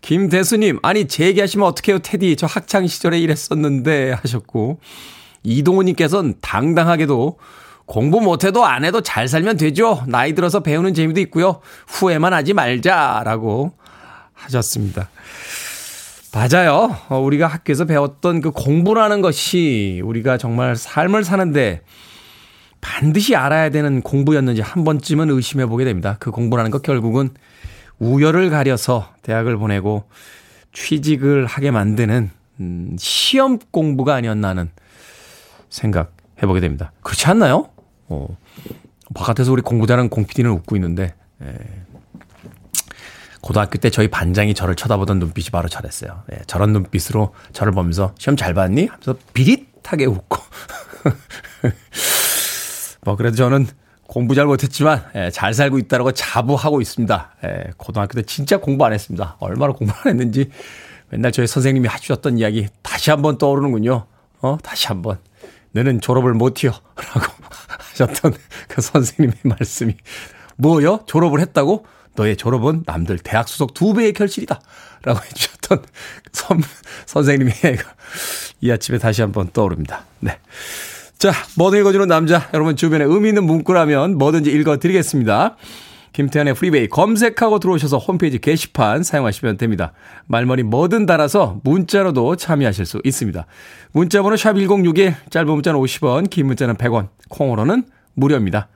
[0.01, 2.37] 김대수님, 아니, 제 얘기하시면 어떡해요, 테디.
[2.37, 4.13] 저 학창시절에 이랬었는데.
[4.13, 4.81] 하셨고,
[5.45, 7.39] 이동호님께서는 당당하게도
[7.87, 10.03] 공부 못해도 안 해도 잘 살면 되죠.
[10.07, 11.61] 나이 들어서 배우는 재미도 있고요.
[11.87, 13.73] 후회만 하지 말자라고
[14.33, 15.09] 하셨습니다.
[16.33, 16.97] 맞아요.
[17.09, 21.83] 어, 우리가 학교에서 배웠던 그 공부라는 것이 우리가 정말 삶을 사는데
[22.81, 26.17] 반드시 알아야 되는 공부였는지 한 번쯤은 의심해 보게 됩니다.
[26.19, 27.31] 그 공부라는 것 결국은
[27.99, 30.05] 우열을 가려서 대학을 보내고
[30.73, 34.71] 취직을 하게 만드는 음, 시험 공부가 아니었나 하는
[35.71, 36.93] 생각 해보게 됩니다.
[37.03, 37.69] 그렇지 않나요?
[38.09, 38.37] 어,
[39.15, 41.55] 바깥에서 우리 공부 잘하는 공PD는 웃고 있는데, 예.
[43.41, 46.23] 고등학교 때 저희 반장이 저를 쳐다보던 눈빛이 바로 저랬어요.
[46.33, 48.87] 예, 저런 눈빛으로 저를 보면서 시험 잘 봤니?
[48.87, 50.39] 하면서 비릿하게 웃고.
[53.05, 53.67] 뭐, 그래도 저는
[54.07, 57.35] 공부 잘 못했지만, 예, 잘 살고 있다라고 자부하고 있습니다.
[57.45, 59.37] 예, 고등학교 때 진짜 공부 안 했습니다.
[59.41, 60.51] 얼마나 공부 안 했는지
[61.11, 64.07] 맨날 저희 선생님이 해주셨던 이야기 다시 한번 떠오르는군요.
[64.41, 65.19] 어, 다시 한번.
[65.73, 66.73] 너는 졸업을 못해요.
[66.97, 67.33] 라고
[67.95, 68.35] 하셨던
[68.69, 69.97] 그 선생님의 말씀이
[70.57, 71.01] 뭐요?
[71.07, 71.87] 졸업을 했다고?
[72.17, 74.61] 너의 졸업은 남들 대학 수석 두 배의 결실이다.
[75.03, 75.83] 라고 해주셨던
[76.33, 76.63] 선,
[77.07, 77.55] 선생님의
[78.61, 80.05] 이 아침에 다시 한번 떠오릅니다.
[80.21, 80.39] 네.
[81.19, 82.49] 자, 뭐든 읽어주는 남자.
[82.55, 85.57] 여러분 주변에 의미 있는 문구라면 뭐든지 읽어드리겠습니다.
[86.15, 89.93] 김태현의 프리베이 검색하고 들어오셔서 홈페이지 게시판 사용하시면 됩니다.
[90.27, 93.45] 말머리 뭐든 달아서 문자로도 참여하실 수 있습니다.
[93.93, 97.83] 문자 번호 샵1061 짧은 문자는 50원 긴 문자는 100원 콩으로는
[98.15, 98.69] 무료입니다.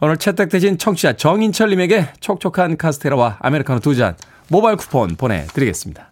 [0.00, 4.16] 오늘 채택되신 청취자 정인철님에게 촉촉한 카스테라와 아메리카노 두 잔
[4.48, 6.10] 모바일 쿠폰 보내드리겠습니다.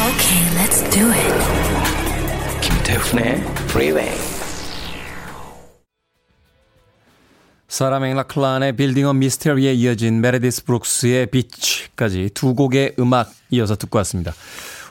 [0.00, 1.69] Okay, let's do it.
[2.90, 4.08] 김태훈의 프리웨이
[7.68, 14.32] 사라 맥락클란의 Building a Mystery에 이어진 메레디스 브룩스의 Bitch까지 두 곡의 음악 이어서 듣고 왔습니다.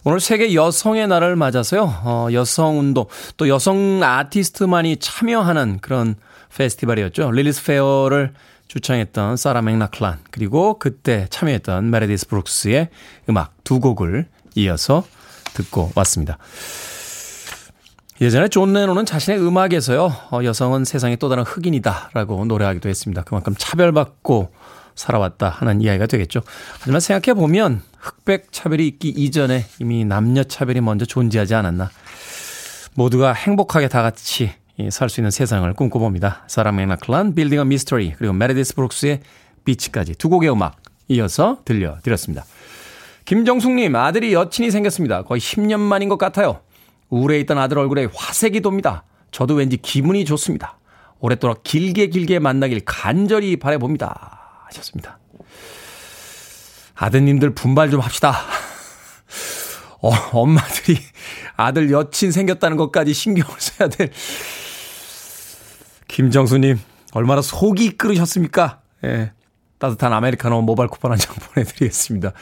[0.05, 1.93] 오늘 세계 여성의 날을 맞아서요.
[2.05, 6.15] 어, 여성 운동 또 여성 아티스트만이 참여하는 그런
[6.55, 7.31] 페스티벌이었죠.
[7.31, 8.33] Lilith Fair를
[8.69, 12.89] 주창했던 사라 맥락클란 그리고 그때 참여했던 메레디스 브룩스의
[13.27, 15.03] 음악 두 곡을 이어서
[15.53, 16.37] 듣고 왔습니다.
[18.21, 23.23] 예전에 존 레논은 자신의 음악에서요, 어, 여성은 세상의 또 다른 흑인이다라고 노래하기도 했습니다.
[23.23, 24.51] 그만큼 차별받고
[24.95, 26.41] 살아왔다 하는 이야기가 되겠죠.
[26.79, 31.89] 하지만 생각해 보면 흑백 차별이 있기 이전에 이미 남녀 차별이 먼저 존재하지 않았나.
[32.95, 34.51] 모두가 행복하게 다 같이
[34.91, 36.43] 살 수 있는 세상을 꿈꿔봅니다.
[36.47, 39.21] 사라 맥락클란, Building a Mystery, 그리고 메레디스 브룩스의
[39.63, 40.75] Bitch까지 두 곡의 음악
[41.07, 42.45] 이어서 들려드렸습니다.
[43.23, 45.23] 김정숙님, 아들이 여친이 생겼습니다.
[45.23, 46.59] 거의 10년 만인 것 같아요.
[47.09, 49.03] 우울해 있던 아들 얼굴에 화색이 돕니다.
[49.31, 50.77] 저도 왠지 기분이 좋습니다.
[51.19, 54.63] 오랫도록 길게 길게 만나길 간절히 바라봅니다.
[54.67, 55.19] 하셨습니다.
[56.95, 58.35] 아드님들 분발 좀 합시다.
[60.01, 60.97] 어, 엄마들이
[61.55, 64.11] 아들 여친 생겼다는 것까지 신경을 써야 될
[66.07, 66.79] 김정수님
[67.13, 68.81] 얼마나 속이 끓으셨습니까?
[69.05, 69.31] 예.
[69.79, 72.33] 따뜻한 아메리카노 모바일 쿠폰 한 장 보내드리겠습니다.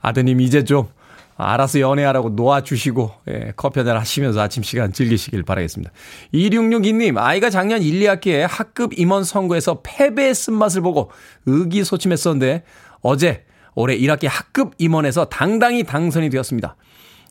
[0.00, 0.88] 아드님 이제 좀
[1.36, 5.92] 알아서 연애하라고 놓아주시고, 예, 커피 한잔 하시면서 아침 시간 즐기시길 바라겠습니다.
[6.32, 11.10] 2662님, 아이가 작년 1, 2학기에 학급 임원 선거에서 패배의 쓴맛을 보고
[11.46, 12.62] 의기소침했었는데,
[13.00, 13.44] 어제
[13.74, 16.76] 올해 1학기 학급 임원에서 당당히 당선이 되었습니다.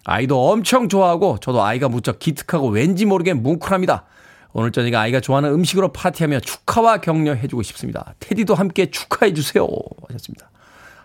[0.04, 4.06] 아이도 엄청 좋아하고, 저도 아이가 무척 기특하고 왠지 모르게 뭉클합니다.
[4.52, 8.14] 오늘 저녁에 아이가 좋아하는 음식으로 파티하며 축하와 격려해주고 싶습니다.
[8.20, 9.68] 테디도 함께 축하해주세요.
[10.10, 10.52] 하셨습니다.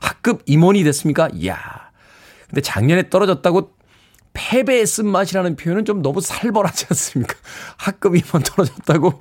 [0.01, 1.29] 학급 임원이 됐습니까?
[1.33, 1.88] 이야.
[2.49, 3.73] 근데 작년에 떨어졌다고
[4.33, 7.35] 패배의 쓴맛이라는 표현은 좀 너무 살벌하지 않습니까?
[7.77, 9.19] 학급 임원 떨어졌다고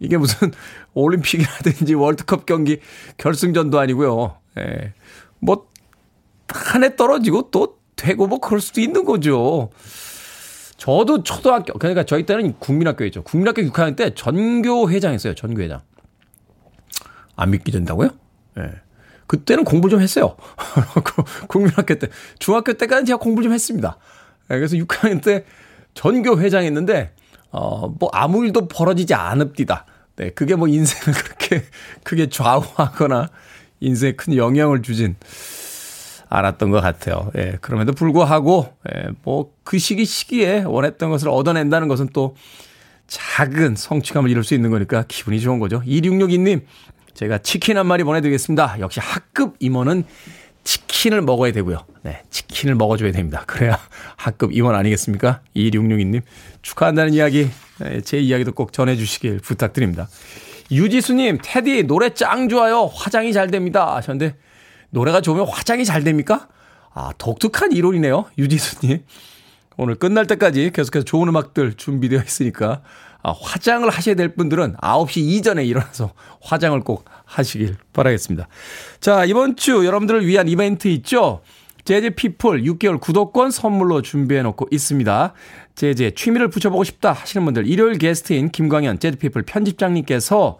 [0.00, 0.52] 이게 무슨
[0.94, 2.80] 올림픽이라든지 월드컵 경기
[3.18, 4.36] 결승전도 아니고요.
[4.58, 4.94] 예.
[5.38, 5.72] 뭐
[6.54, 9.70] 한 해 떨어지고 또 되고 뭐 그럴 수도 있는 거죠.
[10.76, 13.22] 저도 초등학교, 그러니까 저희 때는 국민학교였죠.
[13.22, 15.34] 국민학교 6학년 때 전교회장 했어요.
[15.34, 15.80] 전교회장.
[17.36, 18.10] 안 믿기 된다고요?
[18.58, 18.70] 예.
[19.32, 19.38] 네.
[19.38, 20.36] 그때는 공부 좀 했어요.
[21.48, 22.08] 국민학교 때.
[22.38, 23.96] 중학교 때까지 제가 공부 좀 했습니다.
[24.48, 25.44] 네, 그래서 6학년 때
[25.94, 27.12] 전교 회장 했는데,
[27.50, 29.86] 어, 뭐 아무 일도 벌어지지 않읍디다.
[30.16, 31.64] 네, 그게 뭐 인생을 그렇게
[32.02, 33.30] 크게 좌우하거나
[33.80, 35.16] 인생에 큰 영향을 주진
[36.28, 37.30] 않았던 것 같아요.
[37.36, 42.36] 예, 그럼에도 불구하고, 예, 뭐, 그 시기 시기에 원했던 것을 얻어낸다는 것은 또
[43.06, 45.82] 작은 성취감을 이룰 수 있는 거니까 기분이 좋은 거죠.
[45.86, 46.62] 2662님,
[47.14, 48.76] 제가 치킨 한 마리 보내드리겠습니다.
[48.80, 50.04] 역시 학급 임원은
[50.64, 51.84] 치킨을 먹어야 되고요.
[52.02, 53.44] 네, 치킨을 먹어줘야 됩니다.
[53.46, 53.78] 그래야
[54.16, 55.40] 학급 임원 아니겠습니까?
[55.56, 56.22] 2662님,
[56.62, 60.08] 축하한다는 이야기, 네, 제 이야기도 꼭 전해주시길 부탁드립니다.
[60.70, 62.86] 유지수님, 테디, 노래 짱 좋아요.
[62.86, 63.96] 화장이 잘 됩니다.
[63.96, 64.36] 하셨는데,
[64.90, 66.48] 노래가 좋으면 화장이 잘 됩니까?
[66.94, 68.26] 아, 독특한 이론이네요.
[68.38, 69.04] 유지수님.
[69.76, 72.82] 오늘 끝날 때까지 계속해서 좋은 음악들 준비되어 있으니까 아,
[73.30, 78.48] 화장을 하셔야 될 분들은 9시 이전에 일어나서 화장을 꼭 하시길 바라겠습니다.
[79.00, 81.40] 자, 이번 주 여러분들을 위한 이벤트 있죠?
[81.84, 85.32] 재즈 피플 6개월 구독권 선물로 준비해 놓고 있습니다.
[85.74, 90.58] 재즈에 취미를 붙여보고 싶다 하시는 분들 일요일 게스트인 김광현 재즈 피플 편집장님께서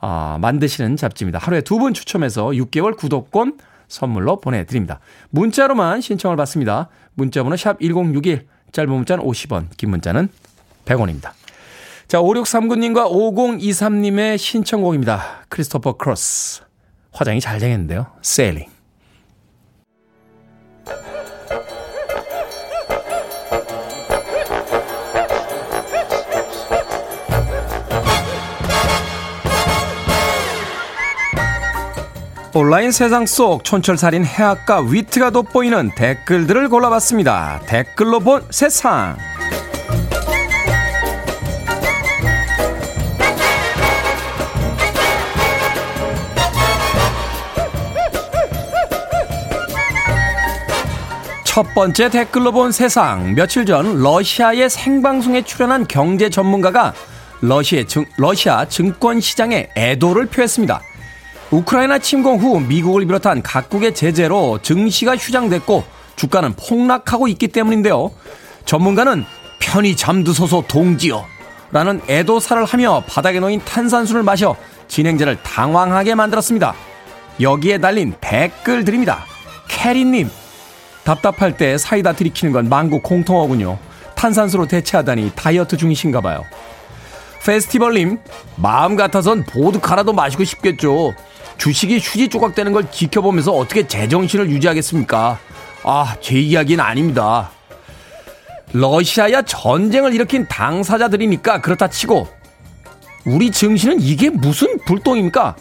[0.00, 1.38] 아, 만드시는 잡지입니다.
[1.38, 4.98] 하루에 두 분 추첨해서 6개월 구독권 선물로 보내드립니다.
[5.30, 6.88] 문자로만 신청을 받습니다.
[7.14, 10.28] 문자번호 샵 1061, 짧은 문자는 50원, 긴 문자는
[10.84, 11.30] 100원입니다.
[12.06, 15.44] 자, 5639님과 5023님의 신청곡입니다.
[15.48, 16.62] 크리스토퍼 크로스.
[17.12, 18.06] 화장이 잘 되겠는데요.
[18.22, 18.66] Sailing.
[32.56, 37.62] 온라인 세상 속 촌철살인 해악과 위트가 돋보이는 댓글들을 골라봤습니다.
[37.66, 39.16] 댓글로 본 세상.
[51.54, 53.32] 첫 번째 댓글로 본 세상.
[53.36, 56.92] 며칠 전 러시아의 생방송에 출연한 경제 전문가가
[57.42, 60.80] 러시아, 증, 러시아 증권 시장에 애도를 표했습니다.
[61.52, 65.84] 우크라이나 침공 후 미국을 비롯한 각국의 제재로 증시가 휴장됐고
[66.16, 68.10] 주가는 폭락하고 있기 때문인데요.
[68.64, 69.24] 전문가는
[69.60, 71.24] 편히 잠드소서 동지요.
[71.70, 74.56] 라는 애도사를 하며 바닥에 놓인 탄산수를 마셔
[74.88, 76.74] 진행자를 당황하게 만들었습니다.
[77.40, 79.24] 여기에 달린 댓글들입니다.
[79.68, 80.28] 캐리님,
[81.04, 83.78] 답답할 때 사이다 들이키는 건 망고 공통어군요.
[84.14, 86.44] 탄산수로 대체하다니 다이어트 중이신가 봐요.
[87.44, 88.18] 페스티벌님,
[88.56, 91.14] 마음 같아선 보드카라도 마시고 싶겠죠.
[91.58, 95.38] 주식이 휴지 조각 되는 걸 지켜보면서 어떻게 제정신을 유지하겠습니까?
[95.84, 97.50] 아, 제 이야기는 아닙니다.
[98.72, 102.26] 러시아야 전쟁을 일으킨 당사자들이니까 그렇다 치고
[103.26, 105.54] 우리 증시는 이게 무슨 불똥입니까?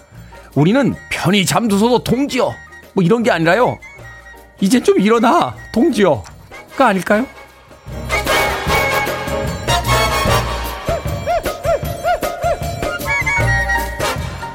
[0.55, 2.53] 우리는 편히 잠두서도 동지요.
[2.93, 3.77] 뭐 이런 게 아니라요.
[4.59, 7.25] 이제 좀 일어나 동지요가 아닐까요?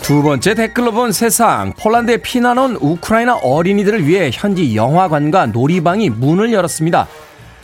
[0.03, 1.75] 두 번째 댓글로 본 세상.
[1.75, 7.07] 폴란드에 피난온 우크라이나 어린이들을 위해 현지 영화관과 놀이방이 문을 열었습니다.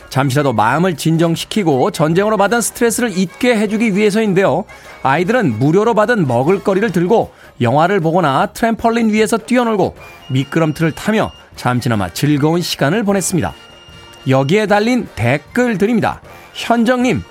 [0.09, 4.65] 잠시라도 마음을 진정시키고 전쟁으로 받은 스트레스를 잊게 해주기 위해서인데요.
[5.01, 9.95] 아이들은 무료로 받은 먹을거리를 들고 영화를 보거나 트램펄린 위에서 뛰어놀고
[10.29, 13.53] 미끄럼틀을 타며 잠시나마 즐거운 시간을 보냈습니다.
[14.27, 16.21] 여기에 달린 댓글들입니다.
[16.53, 17.23] 현정님,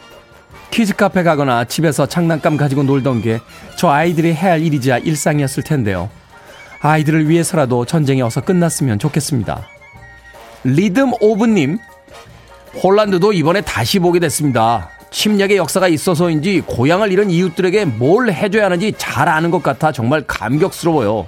[0.71, 3.41] 키즈카페 가거나 집에서 장난감 가지고 놀던 게
[3.77, 6.09] 저 아이들이 해야 할 일이자 일상이었을 텐데요.
[6.81, 9.67] 아이들을 위해서라도 전쟁이 어서 끝났으면 좋겠습니다.
[10.65, 11.79] 리듬 오브님,
[12.81, 14.91] 폴란드도 이번에 다시 보게 됐습니다.
[15.11, 21.27] 침략의 역사가 있어서인지 고향을 잃은 이웃들에게 뭘 해줘야 하는지 잘 아는 것 같아 정말 감격스러워요.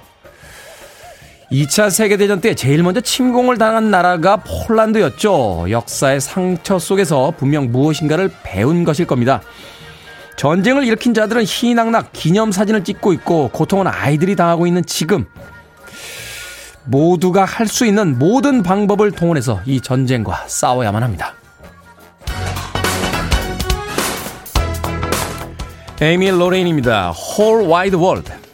[1.51, 5.67] 2차 세계대전 때 제일 먼저 침공을 당한 나라가 폴란드였죠.
[5.71, 9.41] 역사의 상처 속에서 분명 무엇인가를 배운 것일 겁니다.
[10.37, 15.25] 전쟁을 일으킨 자들은 희낙낙 기념사진을 찍고 있고 고통은 아이들이 당하고 있는 지금
[16.85, 21.35] 모두가 할 수 있는 모든 방법을 동원해서 이 전쟁과 싸워야만 합니다.
[26.01, 27.13] 에이미 로레인입니다.
[27.39, 28.46] Whole Wide World.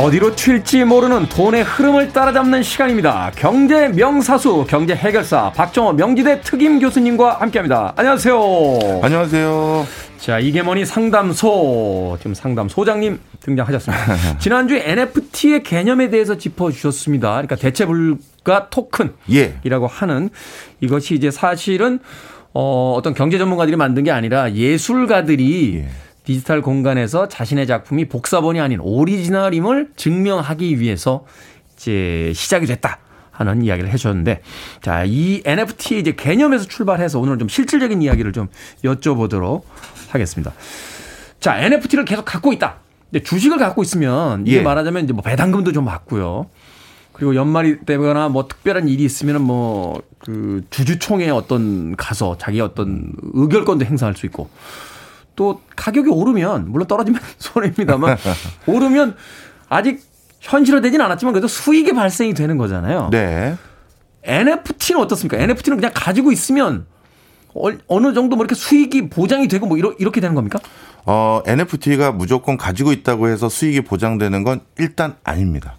[0.00, 3.30] 어디로 튈지 모르는 돈의 흐름을 따라잡는 시간입니다.
[3.36, 7.92] 경제 명사수, 경제 해결사 박정호 명지대 특임 교수님과 함께합니다.
[7.96, 8.40] 안녕하세요.
[9.02, 9.86] 안녕하세요.
[10.16, 14.38] 자, 이게머니 상담소, 지금 상담소장님 등장하셨습니다.
[14.40, 17.32] 지난주에 NFT의 개념에 대해서 짚어주셨습니다.
[17.32, 19.54] 그러니까 대체불가 토큰이라고 예.
[19.90, 20.30] 하는
[20.80, 21.98] 이것이 이제 사실은
[22.54, 26.09] 어, 어떤 경제 전문가들이 만든 게 아니라 예술가들이 예.
[26.30, 31.26] 디지털 공간에서 자신의 작품이 복사본이 아닌 오리지널임을 증명하기 위해서
[31.74, 32.98] 이제 시작이 됐다.
[33.32, 34.42] 하는 이야기를 해주셨는데,
[34.80, 38.46] 자, 이 NFT 이제 개념에서 출발해서 오늘 좀 실질적인 이야기를 좀
[38.84, 39.62] 여쭤보도록
[40.10, 40.52] 하겠습니다.
[41.40, 42.76] 자, NFT를 계속 갖고 있다.
[43.10, 44.62] 근데 주식을 갖고 있으면 이게 예.
[44.62, 46.46] 말하자면 이제 뭐 배당금도 좀 받고요.
[47.12, 53.84] 그리고 연말이 되거나 뭐 특별한 일이 있으면은 뭐 그 주주총회 어떤 가서 자기 어떤 의결권도
[53.84, 54.50] 행사할 수 있고
[55.36, 58.16] 또 가격이 오르면 물론 떨어지면 손해입니다만
[58.66, 59.16] 오르면
[59.68, 60.02] 아직
[60.40, 63.08] 현실화되진 않았지만 그래도 수익이 발생이 되는 거잖아요.
[63.10, 63.56] 네.
[64.22, 65.38] NFT는 어떻습니까?
[65.38, 66.86] NFT는 그냥 가지고 있으면
[67.88, 70.58] 어느 정도 뭐 이렇게 수익이 보장이 되고 뭐 이렇게 되는 겁니까?
[71.06, 75.76] 어, NFT가 무조건 가지고 있다고 해서 수익이 보장되는 건 일단 아닙니다.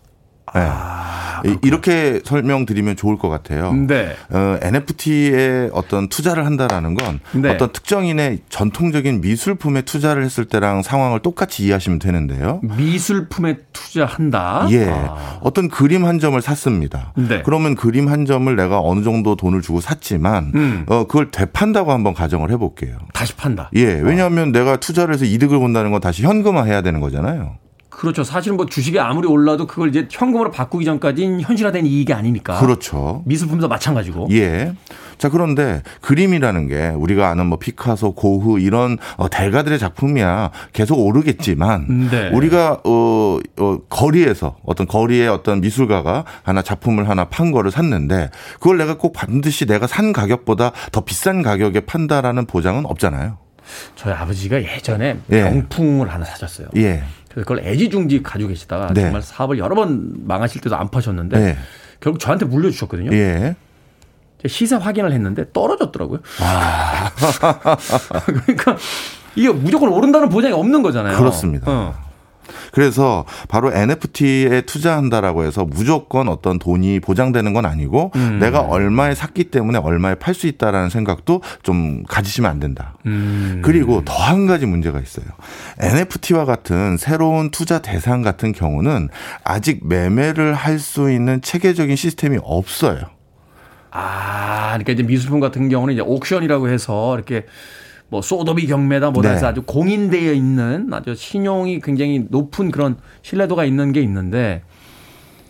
[0.54, 0.62] 네.
[0.64, 3.74] 아, 이렇게 설명드리면 좋을 것 같아요.
[3.74, 4.16] 네.
[4.30, 7.49] 어, NFT에 어떤 투자를 한다라는 건 네.
[7.49, 12.62] 어떤 특정인의 전통적인 미술품에 투자를 했을 때랑 상황을 똑같이 이해하시면 되는데요.
[12.64, 14.68] 미술품에 투자한다.
[14.72, 14.88] 예.
[14.89, 15.39] 아.
[15.41, 17.14] 어떤 그림 한 점을 샀습니다.
[17.16, 17.41] 네.
[17.43, 20.84] 그러면 그림 한 점을 내가 어느 정도 돈을 주고 샀지만 음.
[20.88, 22.97] 어, 그걸 되판다고 한번 가정을 해볼게요.
[23.14, 23.70] 다시 판다.
[23.76, 23.86] 예.
[23.86, 24.52] 왜냐하면 어.
[24.52, 27.56] 내가 투자를 해서 이득을 본다는 건 다시 현금화해야 되는 거잖아요.
[28.02, 28.24] 그렇죠.
[28.24, 32.60] 사실은 뭐 주식이 아무리 올라도 그걸 이제 현금으로 바꾸기 전까지는 현실화된 이익이 아니니까.
[32.60, 33.22] 그렇죠.
[33.28, 34.30] 미술품도 마찬가지고.
[34.32, 34.74] 예.
[35.20, 42.10] 자, 그런데 그림이라는 게 우리가 아는 뭐 피카소, 고흐 이런 어, 대가들의 작품이야 계속 오르겠지만
[42.10, 42.30] 네.
[42.30, 48.80] 우리가 어, 어 거리에서 어떤 거리에 어떤 미술가가 하나 작품을 하나 판 거를 샀는데 그걸
[48.80, 53.38] 내가 꼭 반드시 내가 산 가격보다 더 비싼 가격에 판다라는 보장은 없잖아요.
[53.95, 55.43] 저희 아버지가 예전에 예.
[55.43, 56.70] 명품을 하나 사셨어요.
[56.78, 57.04] 예.
[57.34, 59.02] 그래서 그걸 애지중지 가지고 계시다가 네.
[59.02, 61.58] 정말 사업을 여러 번 망하실 때도 안 파셨는데 네.
[62.00, 63.12] 결국 저한테 물려주셨거든요.
[63.14, 63.56] 예.
[64.48, 66.20] 시세 확인을 했는데 떨어졌더라고요.
[68.26, 68.78] 그러니까
[69.36, 71.18] 이게 무조건 오른다는 보장이 없는 거잖아요.
[71.18, 71.72] 그렇습니다.
[71.72, 72.11] 어.
[72.72, 78.39] 그래서 바로 NFT에 투자한다라고 해서 무조건 어떤 돈이 보장되는 건 아니고 음.
[78.39, 82.95] 내가 얼마에 샀기 때문에 얼마에 팔 수 있다라는 생각도 좀 가지시면 안 된다.
[83.06, 83.62] 음.
[83.64, 85.26] 그리고 더 한 가지 문제가 있어요.
[85.80, 89.10] NFT와 같은 새로운 투자 대상 같은 경우는
[89.43, 92.99] 아직 매매를 할 수 있는 체계적인 시스템이 없어요.
[93.91, 97.45] 아, 그러니까 이제 미술품 같은 경우는 이제 옥션이라고 해서 이렇게
[98.12, 99.47] 뭐 소도비 경매다 뭐다 해서 네.
[99.47, 104.64] 아주 공인되어 있는 아주 신용이 굉장히 높은 그런 신뢰도가 있는 게 있는데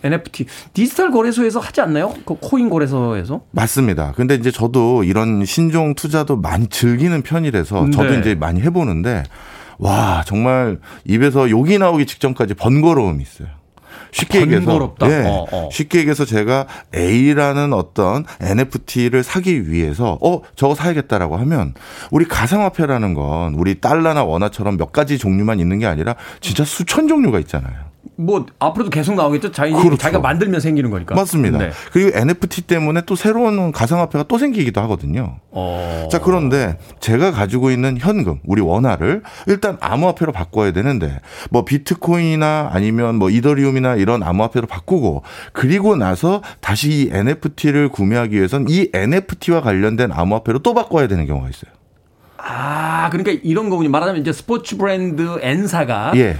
[0.03, 2.13] NFT 디지털 거래소에서 하지 않나요?
[2.23, 3.41] 그 코인 거래소에서?
[3.49, 4.13] 맞습니다.
[4.15, 7.91] 근데 이제 저도 이런 신종 투자도 많이 즐기는 편이라서 네.
[7.91, 9.23] 저도 이제 많이 해보는데
[9.79, 13.47] 와 정말 입에서 욕이 나오기 직전까지 번거로움이 있어요.
[14.11, 15.69] 쉽게 얘기해서 예, 어, 어.
[15.71, 21.73] 쉽게 얘기해서 제가 A라는 어떤 NFT를 사기 위해서 어 저거 사야겠다라고 하면
[22.11, 27.39] 우리 가상화폐라는 건 우리 달러나 원화처럼 몇 가지 종류만 있는 게 아니라 진짜 수천 종류가
[27.39, 27.90] 있잖아요.
[28.15, 29.51] 뭐 앞으로도 계속 나오겠죠.
[29.51, 29.97] 자기 그렇죠.
[29.97, 31.15] 자기가 만들면 생기는 거니까.
[31.15, 31.57] 맞습니다.
[31.57, 31.71] 네.
[31.91, 35.37] 그리고 NFT 때문에 또 새로운 가상화폐가 또 생기기도 하거든요.
[35.51, 36.07] 어...
[36.11, 43.15] 자 그런데 제가 가지고 있는 현금, 우리 원화를 일단 암호화폐로 바꿔야 되는데 뭐 비트코인이나 아니면
[43.15, 45.23] 뭐 이더리움이나 이런 암호화폐로 바꾸고
[45.53, 51.49] 그리고 나서 다시 이 NFT를 구매하기 위해선 이 NFT와 관련된 암호화폐로 또 바꿔야 되는 경우가
[51.49, 51.71] 있어요.
[52.37, 53.89] 아, 그러니까 이런 거군요.
[53.89, 56.37] 말하자면 이제 스포츠 브랜드 N사가 예.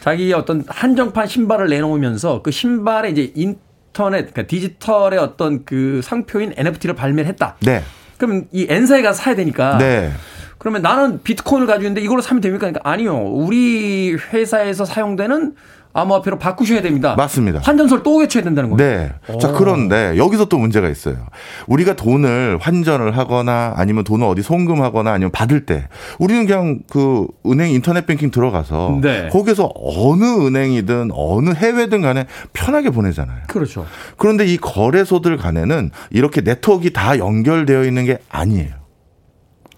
[0.00, 6.94] 자기의 어떤 한정판 신발을 내놓으면서 그 신발에 이제 인터넷, 그러니까 디지털의 어떤 그 상표인 NFT를
[6.94, 7.56] 발매를 했다.
[7.60, 7.82] 네.
[8.18, 9.78] 그럼 이 N사에 가서 사야 되니까.
[9.78, 10.10] 네.
[10.58, 12.66] 그러면 나는 비트코인을 가지고 있는데 이걸로 사면 됩니까?
[12.66, 13.16] 그러니까 아니요.
[13.16, 15.54] 우리 회사에서 사용되는
[15.92, 17.14] 암호화폐로 바꾸셔야 됩니다.
[17.16, 17.60] 맞습니다.
[17.62, 18.76] 환전소를 또 외쳐야 된다는 거예요.
[19.00, 19.12] 네.
[19.28, 19.38] 오.
[19.38, 21.16] 자, 그런데 여기서 또 문제가 있어요.
[21.66, 25.88] 우리가 돈을 환전을 하거나 아니면 돈을 어디 송금하거나 아니면 받을 때
[26.18, 29.28] 우리는 그냥 그 은행 인터넷 뱅킹 들어가서 네.
[29.28, 33.40] 거기서 어느 은행이든 어느 해외든 간에 편하게 보내잖아요.
[33.48, 33.84] 그렇죠.
[34.16, 38.80] 그런데 이 거래소들 간에는 이렇게 네트워크가 다 연결되어 있는 게 아니에요.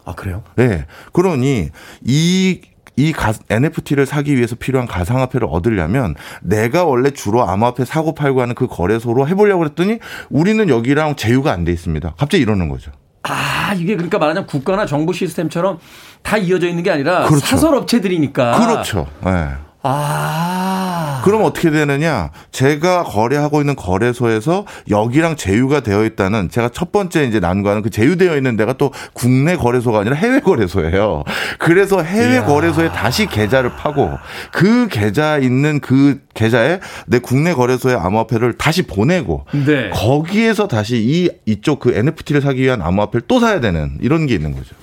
[0.04, 0.42] 아, 그래요?
[0.56, 0.84] 네.
[1.12, 1.70] 그러니
[2.02, 2.60] 이
[2.96, 8.54] 이 가, NFT를 사기 위해서 필요한 가상화폐를 얻으려면 내가 원래 주로 암호화폐 사고 팔고 하는
[8.54, 9.98] 그 거래소로 해보려고 그랬더니
[10.30, 12.14] 우리는 여기랑 제휴가 안 돼 있습니다.
[12.18, 12.90] 갑자기 이러는 거죠.
[13.22, 15.78] 아, 이게 그러니까 말하자면 국가나 정부 시스템처럼
[16.22, 17.46] 다 이어져 있는 게 아니라 그렇죠.
[17.46, 18.58] 사설 업체들이니까.
[18.58, 19.06] 그렇죠.
[19.24, 19.48] 네.
[19.84, 21.20] 아.
[21.24, 22.30] 그럼 어떻게 되느냐?
[22.50, 28.36] 제가 거래하고 있는 거래소에서 여기랑 제휴가 되어 있다는 제가 첫 번째 이제 난관은 그 제휴되어
[28.36, 31.24] 있는 데가 또 국내 거래소가 아니라 해외 거래소예요.
[31.58, 32.44] 그래서 해외 이야.
[32.44, 34.10] 거래소에 다시 계좌를 파고
[34.52, 39.90] 그 계좌 있는 그 계좌에 내 국내 거래소의 암호화폐를 다시 보내고 네.
[39.90, 44.52] 거기에서 다시 이 이쪽 그 NFT를 사기 위한 암호화폐를 또 사야 되는 이런 게 있는
[44.52, 44.74] 거죠.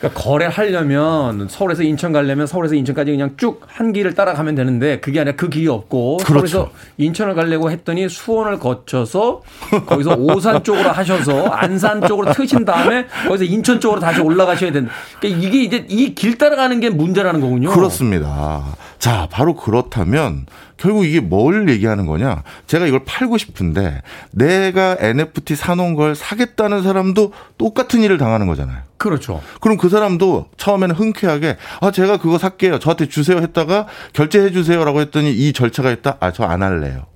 [0.00, 5.36] 그러니까 거래하려면 서울에서 인천 가려면 서울에서 인천까지 그냥 쭉 한 길을 따라가면 되는데 그게 아니라
[5.36, 6.46] 그 길이 없고 그렇죠.
[6.48, 9.42] 서울에서 인천을 가려고 했더니 수원을 거쳐서
[9.86, 14.90] 거기서 오산 쪽으로 하셔서 안산 쪽으로 트신 다음에 거기서 인천 쪽으로 다시 올라가셔야 된다.
[15.20, 17.70] 그러니까 이게 이제 이 길 따라가는 게 문제라는 거군요.
[17.70, 18.64] 그렇습니다.
[18.98, 20.46] 자, 바로 그렇다면
[20.78, 22.44] 결국 이게 뭘 얘기하는 거냐?
[22.66, 24.00] 제가 이걸 팔고 싶은데
[24.30, 28.78] 내가 NFT 사놓은 걸 사겠다는 사람도 똑같은 일을 당하는 거잖아요.
[28.96, 29.42] 그렇죠.
[29.60, 32.78] 그럼 그 사람도 처음에는 흔쾌하게 아 제가 그거 살게요.
[32.78, 36.16] 저한테 주세요 했다가 결제해 주세요라고 했더니 이 절차가 있다.
[36.20, 37.06] 아 저 안 할래요.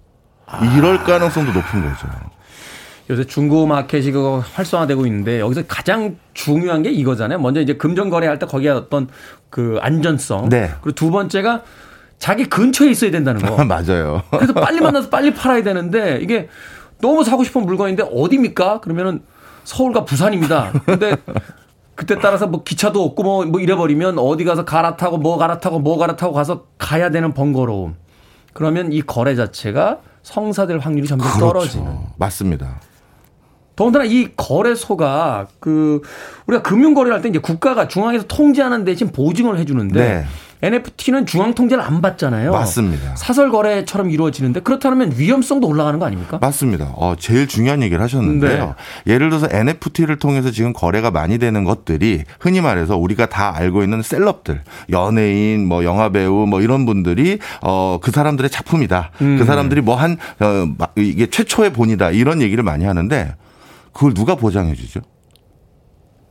[0.76, 2.08] 이럴 가능성도 높은 거죠.
[3.10, 7.38] 요새 중고 마켓이 그거 활성화되고 있는데 여기서 가장 중요한 게 이거잖아요.
[7.40, 9.08] 먼저 이제 금전 거래할 때 거기에 어떤
[9.50, 10.48] 그 안전성.
[10.48, 10.70] 네.
[10.82, 11.62] 그리고 두 번째가
[12.22, 13.56] 자기 근처에 있어야 된다는 거.
[13.66, 14.22] 맞아요.
[14.30, 16.48] 그래서 빨리 만나서 빨리 팔아야 되는데 이게
[17.00, 18.78] 너무 사고 싶은 물건인데 어디입니까?
[18.80, 19.22] 그러면은
[19.64, 20.70] 서울과 부산입니다.
[20.86, 21.16] 근데
[21.96, 26.32] 그때 따라서 뭐 기차도 없고 뭐, 뭐 이래버리면 어디 가서 갈아타고 뭐 갈아타고 뭐 갈아타고
[26.32, 27.96] 가서 가야 되는 번거로움.
[28.52, 31.40] 그러면 이 거래 자체가 성사될 확률이 점점 그렇죠.
[31.40, 31.92] 떨어지는.
[32.18, 32.78] 맞습니다.
[33.74, 36.02] 더군다나 이 거래소가 그
[36.46, 40.24] 우리가 금융 거래를 할 때 이제 국가가 중앙에서 통제하는 대신 보증을 해주는데 네.
[40.62, 42.52] NFT는 중앙 통제를 안 받잖아요.
[42.52, 43.16] 맞습니다.
[43.16, 46.38] 사설 거래처럼 이루어지는데 그렇다면 위험성도 올라가는 거 아닙니까?
[46.40, 46.92] 맞습니다.
[46.94, 48.74] 어, 제일 중요한 얘기를 하셨는데요.
[49.04, 49.12] 네.
[49.12, 54.02] 예를 들어서 NFT를 통해서 지금 거래가 많이 되는 것들이 흔히 말해서 우리가 다 알고 있는
[54.02, 59.10] 셀럽들, 연예인, 뭐 영화 배우, 뭐 이런 분들이 어, 그 사람들의 작품이다.
[59.20, 59.38] 음.
[59.38, 62.10] 그 사람들이 뭐한 어, 이게 최초의 본이다.
[62.10, 63.34] 이런 얘기를 많이 하는데
[63.92, 65.00] 그걸 누가 보장해 주죠?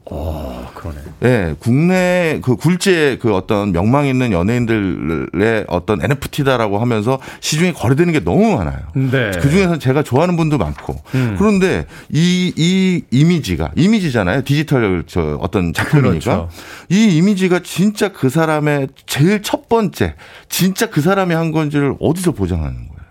[0.10, 0.98] 어, 그러네.
[1.20, 8.24] 네, 국내 그 굴지의 그 어떤 명망 있는 연예인들의 어떤 NFT다라고 하면서 시중에 거래되는 게
[8.24, 8.80] 너무 많아요.
[8.96, 9.32] 네.
[9.40, 11.02] 그 중에서 제가 좋아하는 분도 많고.
[11.14, 11.36] 음.
[11.38, 14.44] 그런데 이, 이 이미지가, 이미지잖아요.
[14.44, 16.20] 디지털 저 어떤 작품이니까.
[16.20, 16.50] 그렇죠.
[16.90, 20.16] 이 이미지가 진짜 그 사람의 제일 첫 번째,
[20.50, 23.02] 진짜 그 사람이 한 건지를 어디서 보장하는 거예요?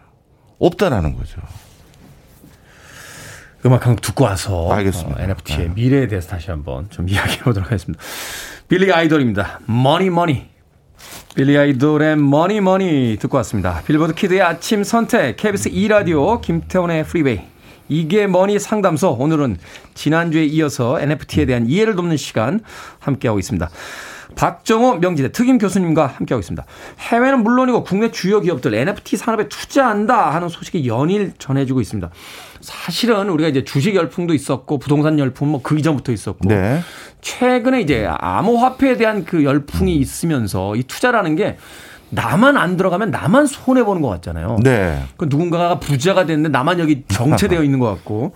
[0.58, 1.40] 없다라는 거죠.
[3.66, 5.20] 음악 한 곡 듣고 와서 알겠습니다.
[5.20, 5.72] 어, NFT의 네.
[5.74, 8.02] 미래에 대해서 다시 한번 좀 이야기해 보도록 하겠습니다.
[8.68, 9.60] 빌리 아이돌입니다.
[9.66, 10.48] Mony Mony.
[11.34, 13.82] 빌리 아이돌의 Mony Mony 듣고 왔습니다.
[13.86, 17.40] 빌보드 키드의 아침 선택 KBS 2 라디오 김태원의 프리웨이
[17.88, 19.58] 이게 머니 상담소 오늘은
[19.94, 22.60] 지난주에 이어서 NFT에 대한 이해를 돕는 시간
[23.00, 23.68] 함께하고 있습니다.
[24.36, 26.64] 박정호 명지대 특임 교수님과 함께하고 있습니다.
[27.00, 32.10] 해외는 물론이고 국내 주요 기업들 NFT 산업에 투자한다 하는 소식이 연일 전해지고 있습니다.
[32.60, 36.80] 사실은 우리가 이제 주식 열풍도 있었고 부동산 열풍 뭐 그 이전부터 있었고 네.
[37.20, 41.58] 최근에 이제 암호화폐에 대한 그 열풍이 있으면서 이 투자라는 게
[42.10, 44.58] 나만 안 들어가면 나만 손해 보는 것 같잖아요.
[44.62, 45.04] 네.
[45.16, 48.34] 그 누군가가 부자가 됐는데 나만 여기 정체되어 있는 것 같고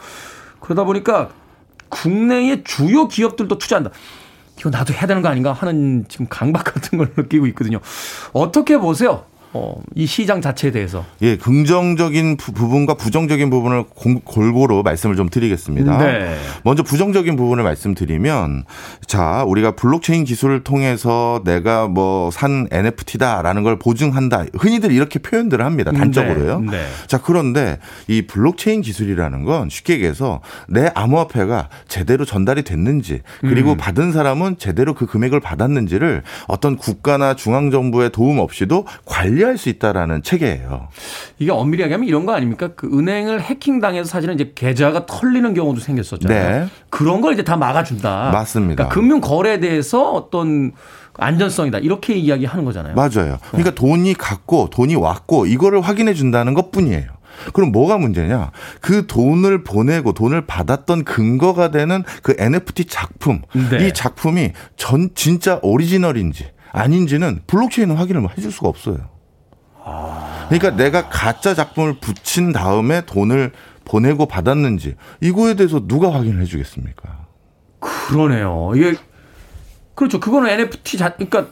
[0.60, 1.30] 그러다 보니까
[1.88, 3.90] 국내의 주요 기업들도 투자한다.
[4.58, 7.80] 이거 나도 해야 되는 거 아닌가 하는 지금 강박 같은 걸 느끼고 있거든요.
[8.32, 9.24] 어떻게 보세요?
[9.54, 11.04] 어, 이 시장 자체에 대해서.
[11.22, 15.98] 예, 긍정적인 부, 분과 부정적인 부분을 공, 골고루 말씀을 좀 드리겠습니다.
[15.98, 16.36] 네.
[16.62, 18.64] 먼저 부정적인 부분을 말씀드리면
[19.06, 24.44] 자, 우리가 블록체인 기술을 통해서 내가 뭐 산 NFT다라는 걸 보증한다.
[24.58, 25.92] 흔히들 이렇게 표현들을 합니다.
[25.92, 26.60] 단적으로요.
[26.60, 26.70] 네.
[26.72, 26.86] 네.
[27.06, 27.78] 자, 그런데
[28.08, 33.76] 이 블록체인 기술이라는 건 쉽게 얘기해서 내 암호화폐가 제대로 전달이 됐는지 그리고 음.
[33.76, 40.22] 받은 사람은 제대로 그 금액을 받았는지를 어떤 국가나 중앙정부의 도움 없이도 관리 관리할 수 있다라는
[40.22, 40.88] 체계예요.
[41.38, 42.70] 이게 엄밀히 얘기하면 이런 거 아닙니까?
[42.74, 46.64] 그 은행을 해킹당해서 사실은 이제 계좌가 털리는 경우도 생겼었잖아요.
[46.64, 46.70] 네.
[46.90, 48.30] 그런 걸 이제 다 막아준다.
[48.32, 48.74] 맞습니다.
[48.74, 50.72] 그러니까 금융 거래에 대해서 어떤
[51.16, 52.94] 안전성이다 이렇게 이야기하는 거잖아요.
[52.94, 53.38] 맞아요.
[53.48, 53.74] 그러니까 네.
[53.74, 57.06] 돈이 갔고 돈이 왔고 이거를 확인해 준다는 것뿐이에요.
[57.52, 58.52] 그럼 뭐가 문제냐?
[58.80, 63.86] 그 돈을 보내고 돈을 받았던 근거가 되는 그 NFT 작품, 네.
[63.88, 69.13] 이 작품이 전 진짜 오리지널인지 아닌지는 블록체인은 확인을 해줄 수가 없어요.
[70.48, 73.52] 그러니까 내가 가짜 작품을 붙인 다음에 돈을
[73.84, 77.26] 보내고 받았는지 이거에 대해서 누가 확인을 해주겠습니까?
[77.80, 78.72] 그러네요.
[78.74, 78.94] 이게
[79.94, 80.18] 그렇죠.
[80.20, 81.46] 그거는 NFT 자, 그러니까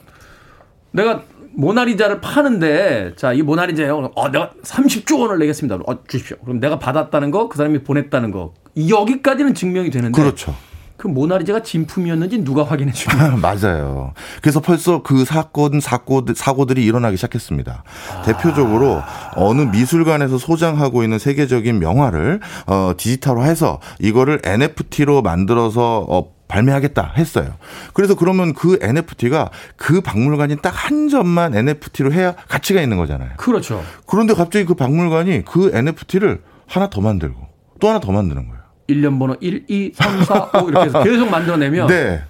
[0.91, 1.23] 내가
[1.55, 4.11] 모나리자를 파는데 자 이 모나리자요.
[4.15, 5.77] 어 내가 30조 원을 내겠습니다.
[5.85, 6.37] 어 주십시오.
[6.43, 8.53] 그럼 내가 받았다는 거, 그 사람이 보냈다는 거
[8.89, 10.55] 여기까지는 증명이 되는데 그렇죠.
[11.03, 13.35] 그 모나리자가 진품이었는지 누가 확인해 주냐?
[13.43, 14.13] 맞아요.
[14.41, 17.83] 그래서 벌써 그 사건 사고 사고들이 일어나기 시작했습니다.
[18.15, 18.21] 아.
[18.21, 19.01] 대표적으로
[19.35, 27.55] 어느 미술관에서 소장하고 있는 세계적인 명화를 어 디지털화해서 이거를 NFT로 만들어서 어 발매하겠다 했어요.
[27.93, 33.31] 그래서 그러면 그 NFT가 그 박물관이 딱 한 점만 NFT로 해야 가치가 있는 거잖아요.
[33.35, 33.83] 그렇죠.
[34.07, 37.41] 그런데 갑자기 그 박물관이 그 NFT를 하나 더 만들고
[37.81, 38.62] 또 하나 더 만드는 거예요.
[38.87, 42.21] 1년 번호 1, 2, 3, 4, 5 이렇게 해서 계속 만들어내면 네.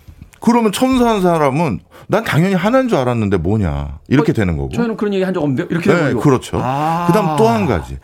[0.46, 4.72] 그러면 첨사한 사람은 난 당연히 하나인 줄 알았는데 뭐냐 이렇게 어, 되는 거고.
[4.74, 6.60] 저희는 그런 얘기 한 적 없는데 이렇게 네, 되는 그렇죠.
[6.62, 7.06] 아.
[7.08, 7.98] 그다음 또 한 가지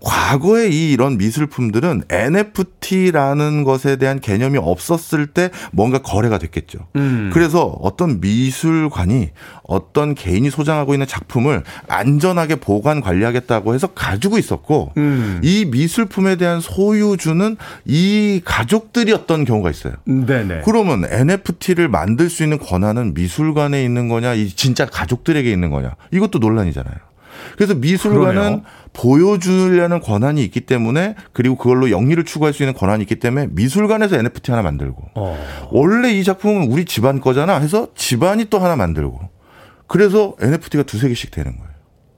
[0.00, 6.80] 과거에 이 이런 미술품들은 NFT라는 것에 대한 개념이 없었을 때 뭔가 거래가 됐겠죠.
[6.96, 7.30] 음.
[7.32, 9.30] 그래서 어떤 미술관이
[9.62, 15.40] 어떤 개인이 소장하고 있는 작품을 안전하게 보관 관리하겠다고 해서 가지고 있었고 음.
[15.42, 19.94] 이 미술품에 대한 소유주는 이 가족들이었던 경우가 있어요.
[20.04, 20.62] 네네.
[20.66, 26.38] 그러면 NFT를 만들 수 있는 권한은 미술관에 있는 거냐, 이 진짜 가족들에게 있는 거냐 이것도
[26.38, 26.94] 논란이잖아요.
[27.56, 28.62] 그래서 미술관은 그러네요.
[28.92, 34.50] 보여주려는 권한이 있기 때문에 그리고 그걸로 영리를 추구할 수 있는 권한이 있기 때문에 미술관에서 NFT
[34.50, 35.38] 하나 만들고 어.
[35.70, 39.20] 원래 이 작품은 우리 집안 거잖아 해서 집안이 또 하나 만들고
[39.86, 41.70] 그래서 NFT가 두세 개씩 되는 거예요.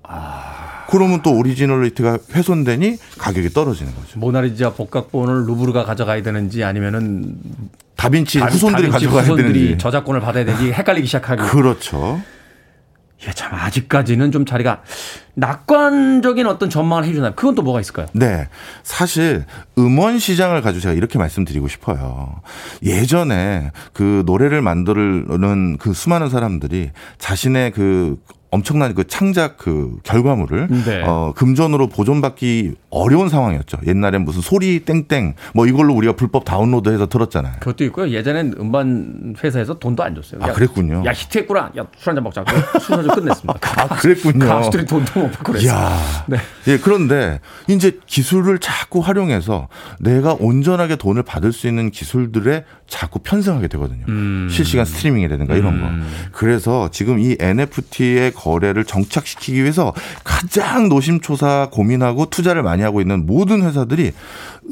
[0.05, 0.87] 아.
[0.89, 4.19] 그러면 또 originality가 훼손되니 가격이 떨어지는 거죠.
[4.21, 7.37] 모나리자 복각본을 루브르가 가져가야 되는지 아니면은
[7.97, 12.20] 다빈치 후손들이 다빈치 가져가야 후손들이 되는지 저작권을 받아야 되는지 헷갈리기 시작하고 그렇죠.
[13.26, 14.82] 예, 참 아직까지는 좀 자리가
[15.34, 17.32] 낙관적인 어떤 전망을 해주나요?
[17.34, 18.07] 그건 또 뭐가 있을까요?
[18.12, 18.49] 네,
[18.82, 19.47] 사실
[19.78, 22.42] 음원 시장을 가지고 제가 이렇게 말씀드리고 싶어요.
[22.82, 28.18] 예전에 그 노래를 만드는 그 수많은 사람들이 자신의 그
[28.51, 31.03] 엄청난 그 창작 그 결과물을 네.
[31.05, 33.78] 어, 금전으로 보존받기 어려운 상황이었죠.
[33.86, 37.55] 옛날엔 무슨 소리 땡땡 뭐 이걸로 우리가 불법 다운로드해서 들었잖아요.
[37.61, 38.11] 그것도 있고요.
[38.11, 40.40] 예전엔 음반 회사에서 돈도 안 줬어요.
[40.42, 41.03] 아 야, 그랬군요.
[41.05, 41.72] 야 히트했구나.
[41.76, 42.44] 야 술 한잔 먹자.
[42.80, 43.59] 술 한잔 끝냈습니다.
[43.82, 44.47] 아 그랬군요.
[44.47, 45.97] 가수들이 돈도 못 받고 그랬어요.
[46.26, 46.36] 네.
[46.68, 49.68] 예 그런데 이제 기술을 자꾸 활용해서
[49.99, 54.05] 내가 온전하게 돈을 받을 수 있는 기술들에 자꾸 편승하게 되거든요.
[54.09, 54.49] 음.
[54.51, 55.89] 실시간 스트리밍이라든가 이런 거.
[55.89, 56.07] 음.
[56.32, 59.93] 그래서 지금 이 NFT의 거래를 정착시키기 위해서
[60.24, 64.12] 가장 노심초사 고민하고 투자를 많이 하고 있는 모든 회사들이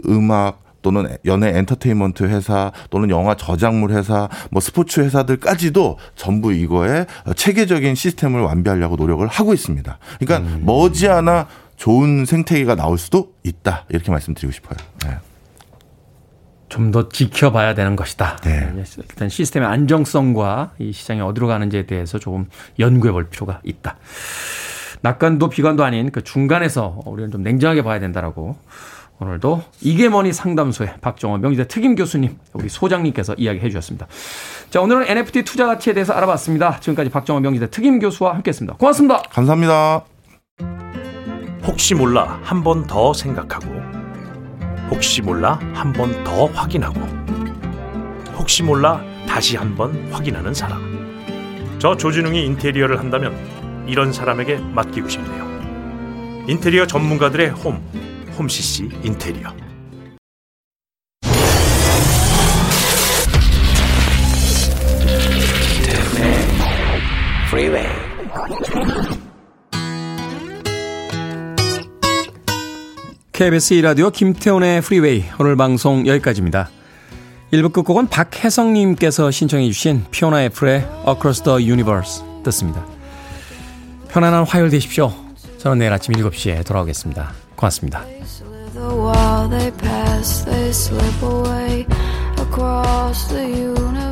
[0.08, 7.94] 음악 또는 연예 엔터테인먼트 회사 또는 영화 저작물 회사 뭐 스포츠 회사들까지도 전부 이거에 체계적인
[7.94, 9.98] 시스템을 완비하려고 노력을 하고 있습니다.
[10.20, 10.62] 그러니까 음.
[10.66, 11.46] 머지않아
[11.76, 14.76] 좋은 생태계가 나올 수도 있다 이렇게 말씀드리고 싶어요.
[15.06, 15.16] 네.
[16.74, 18.36] 좀 더 지켜봐야 되는 것이다.
[18.42, 18.72] 네.
[18.98, 22.48] 일단 시스템의 안정성과 이 시장이 어디로 가는지에 대해서 조금
[22.78, 23.96] 연구해 볼 필요가 있다.
[25.02, 28.56] 낙관도 비관도 아닌 그 중간에서 우리는 좀 냉정하게 봐야 된다라고
[29.20, 34.06] 오늘도 이게 뭐니 상담소의 박정원 명지대 특임 교수님, 우리 소장님께서 이야기해 주셨습니다.
[34.70, 36.80] 자, 오늘은 NFT 투자 가치에 대해서 알아봤습니다.
[36.80, 38.76] 지금까지 박정원 명지대 특임 교수와 함께 했습니다.
[38.76, 39.22] 고맙습니다.
[39.30, 40.04] 감사합니다.
[41.64, 43.93] 혹시 몰라 한 번 더 생각하고
[44.90, 45.58] 혹시 몰라?
[45.74, 47.00] 한 번 더 확인하고.
[48.36, 49.02] 혹시 몰라?
[49.26, 50.80] 다시 한 번 확인하는 사람.
[51.78, 53.34] 저 조진웅이 인테리어를 한다면
[53.86, 55.44] 이런 사람에게 맡기고 싶네요.
[56.48, 57.82] 인테리어 전문가들의 홈
[58.38, 59.52] 홈CC 인테리어.
[67.50, 68.03] 프
[73.34, 76.70] KBS 2라디오 김태훈의 프리웨이 오늘 방송 여기까지입니다.
[77.52, 82.86] 1부 끝곡은 박혜성님께서 신청해 주신 피오나 애플의 Across the Universe 듣습니다.
[84.08, 85.12] 편안한 화요일 되십시오.
[85.58, 87.32] 저는 내일 아침 7시에 돌아오겠습니다.
[87.56, 88.04] 고맙습니다.
[92.38, 94.03] across the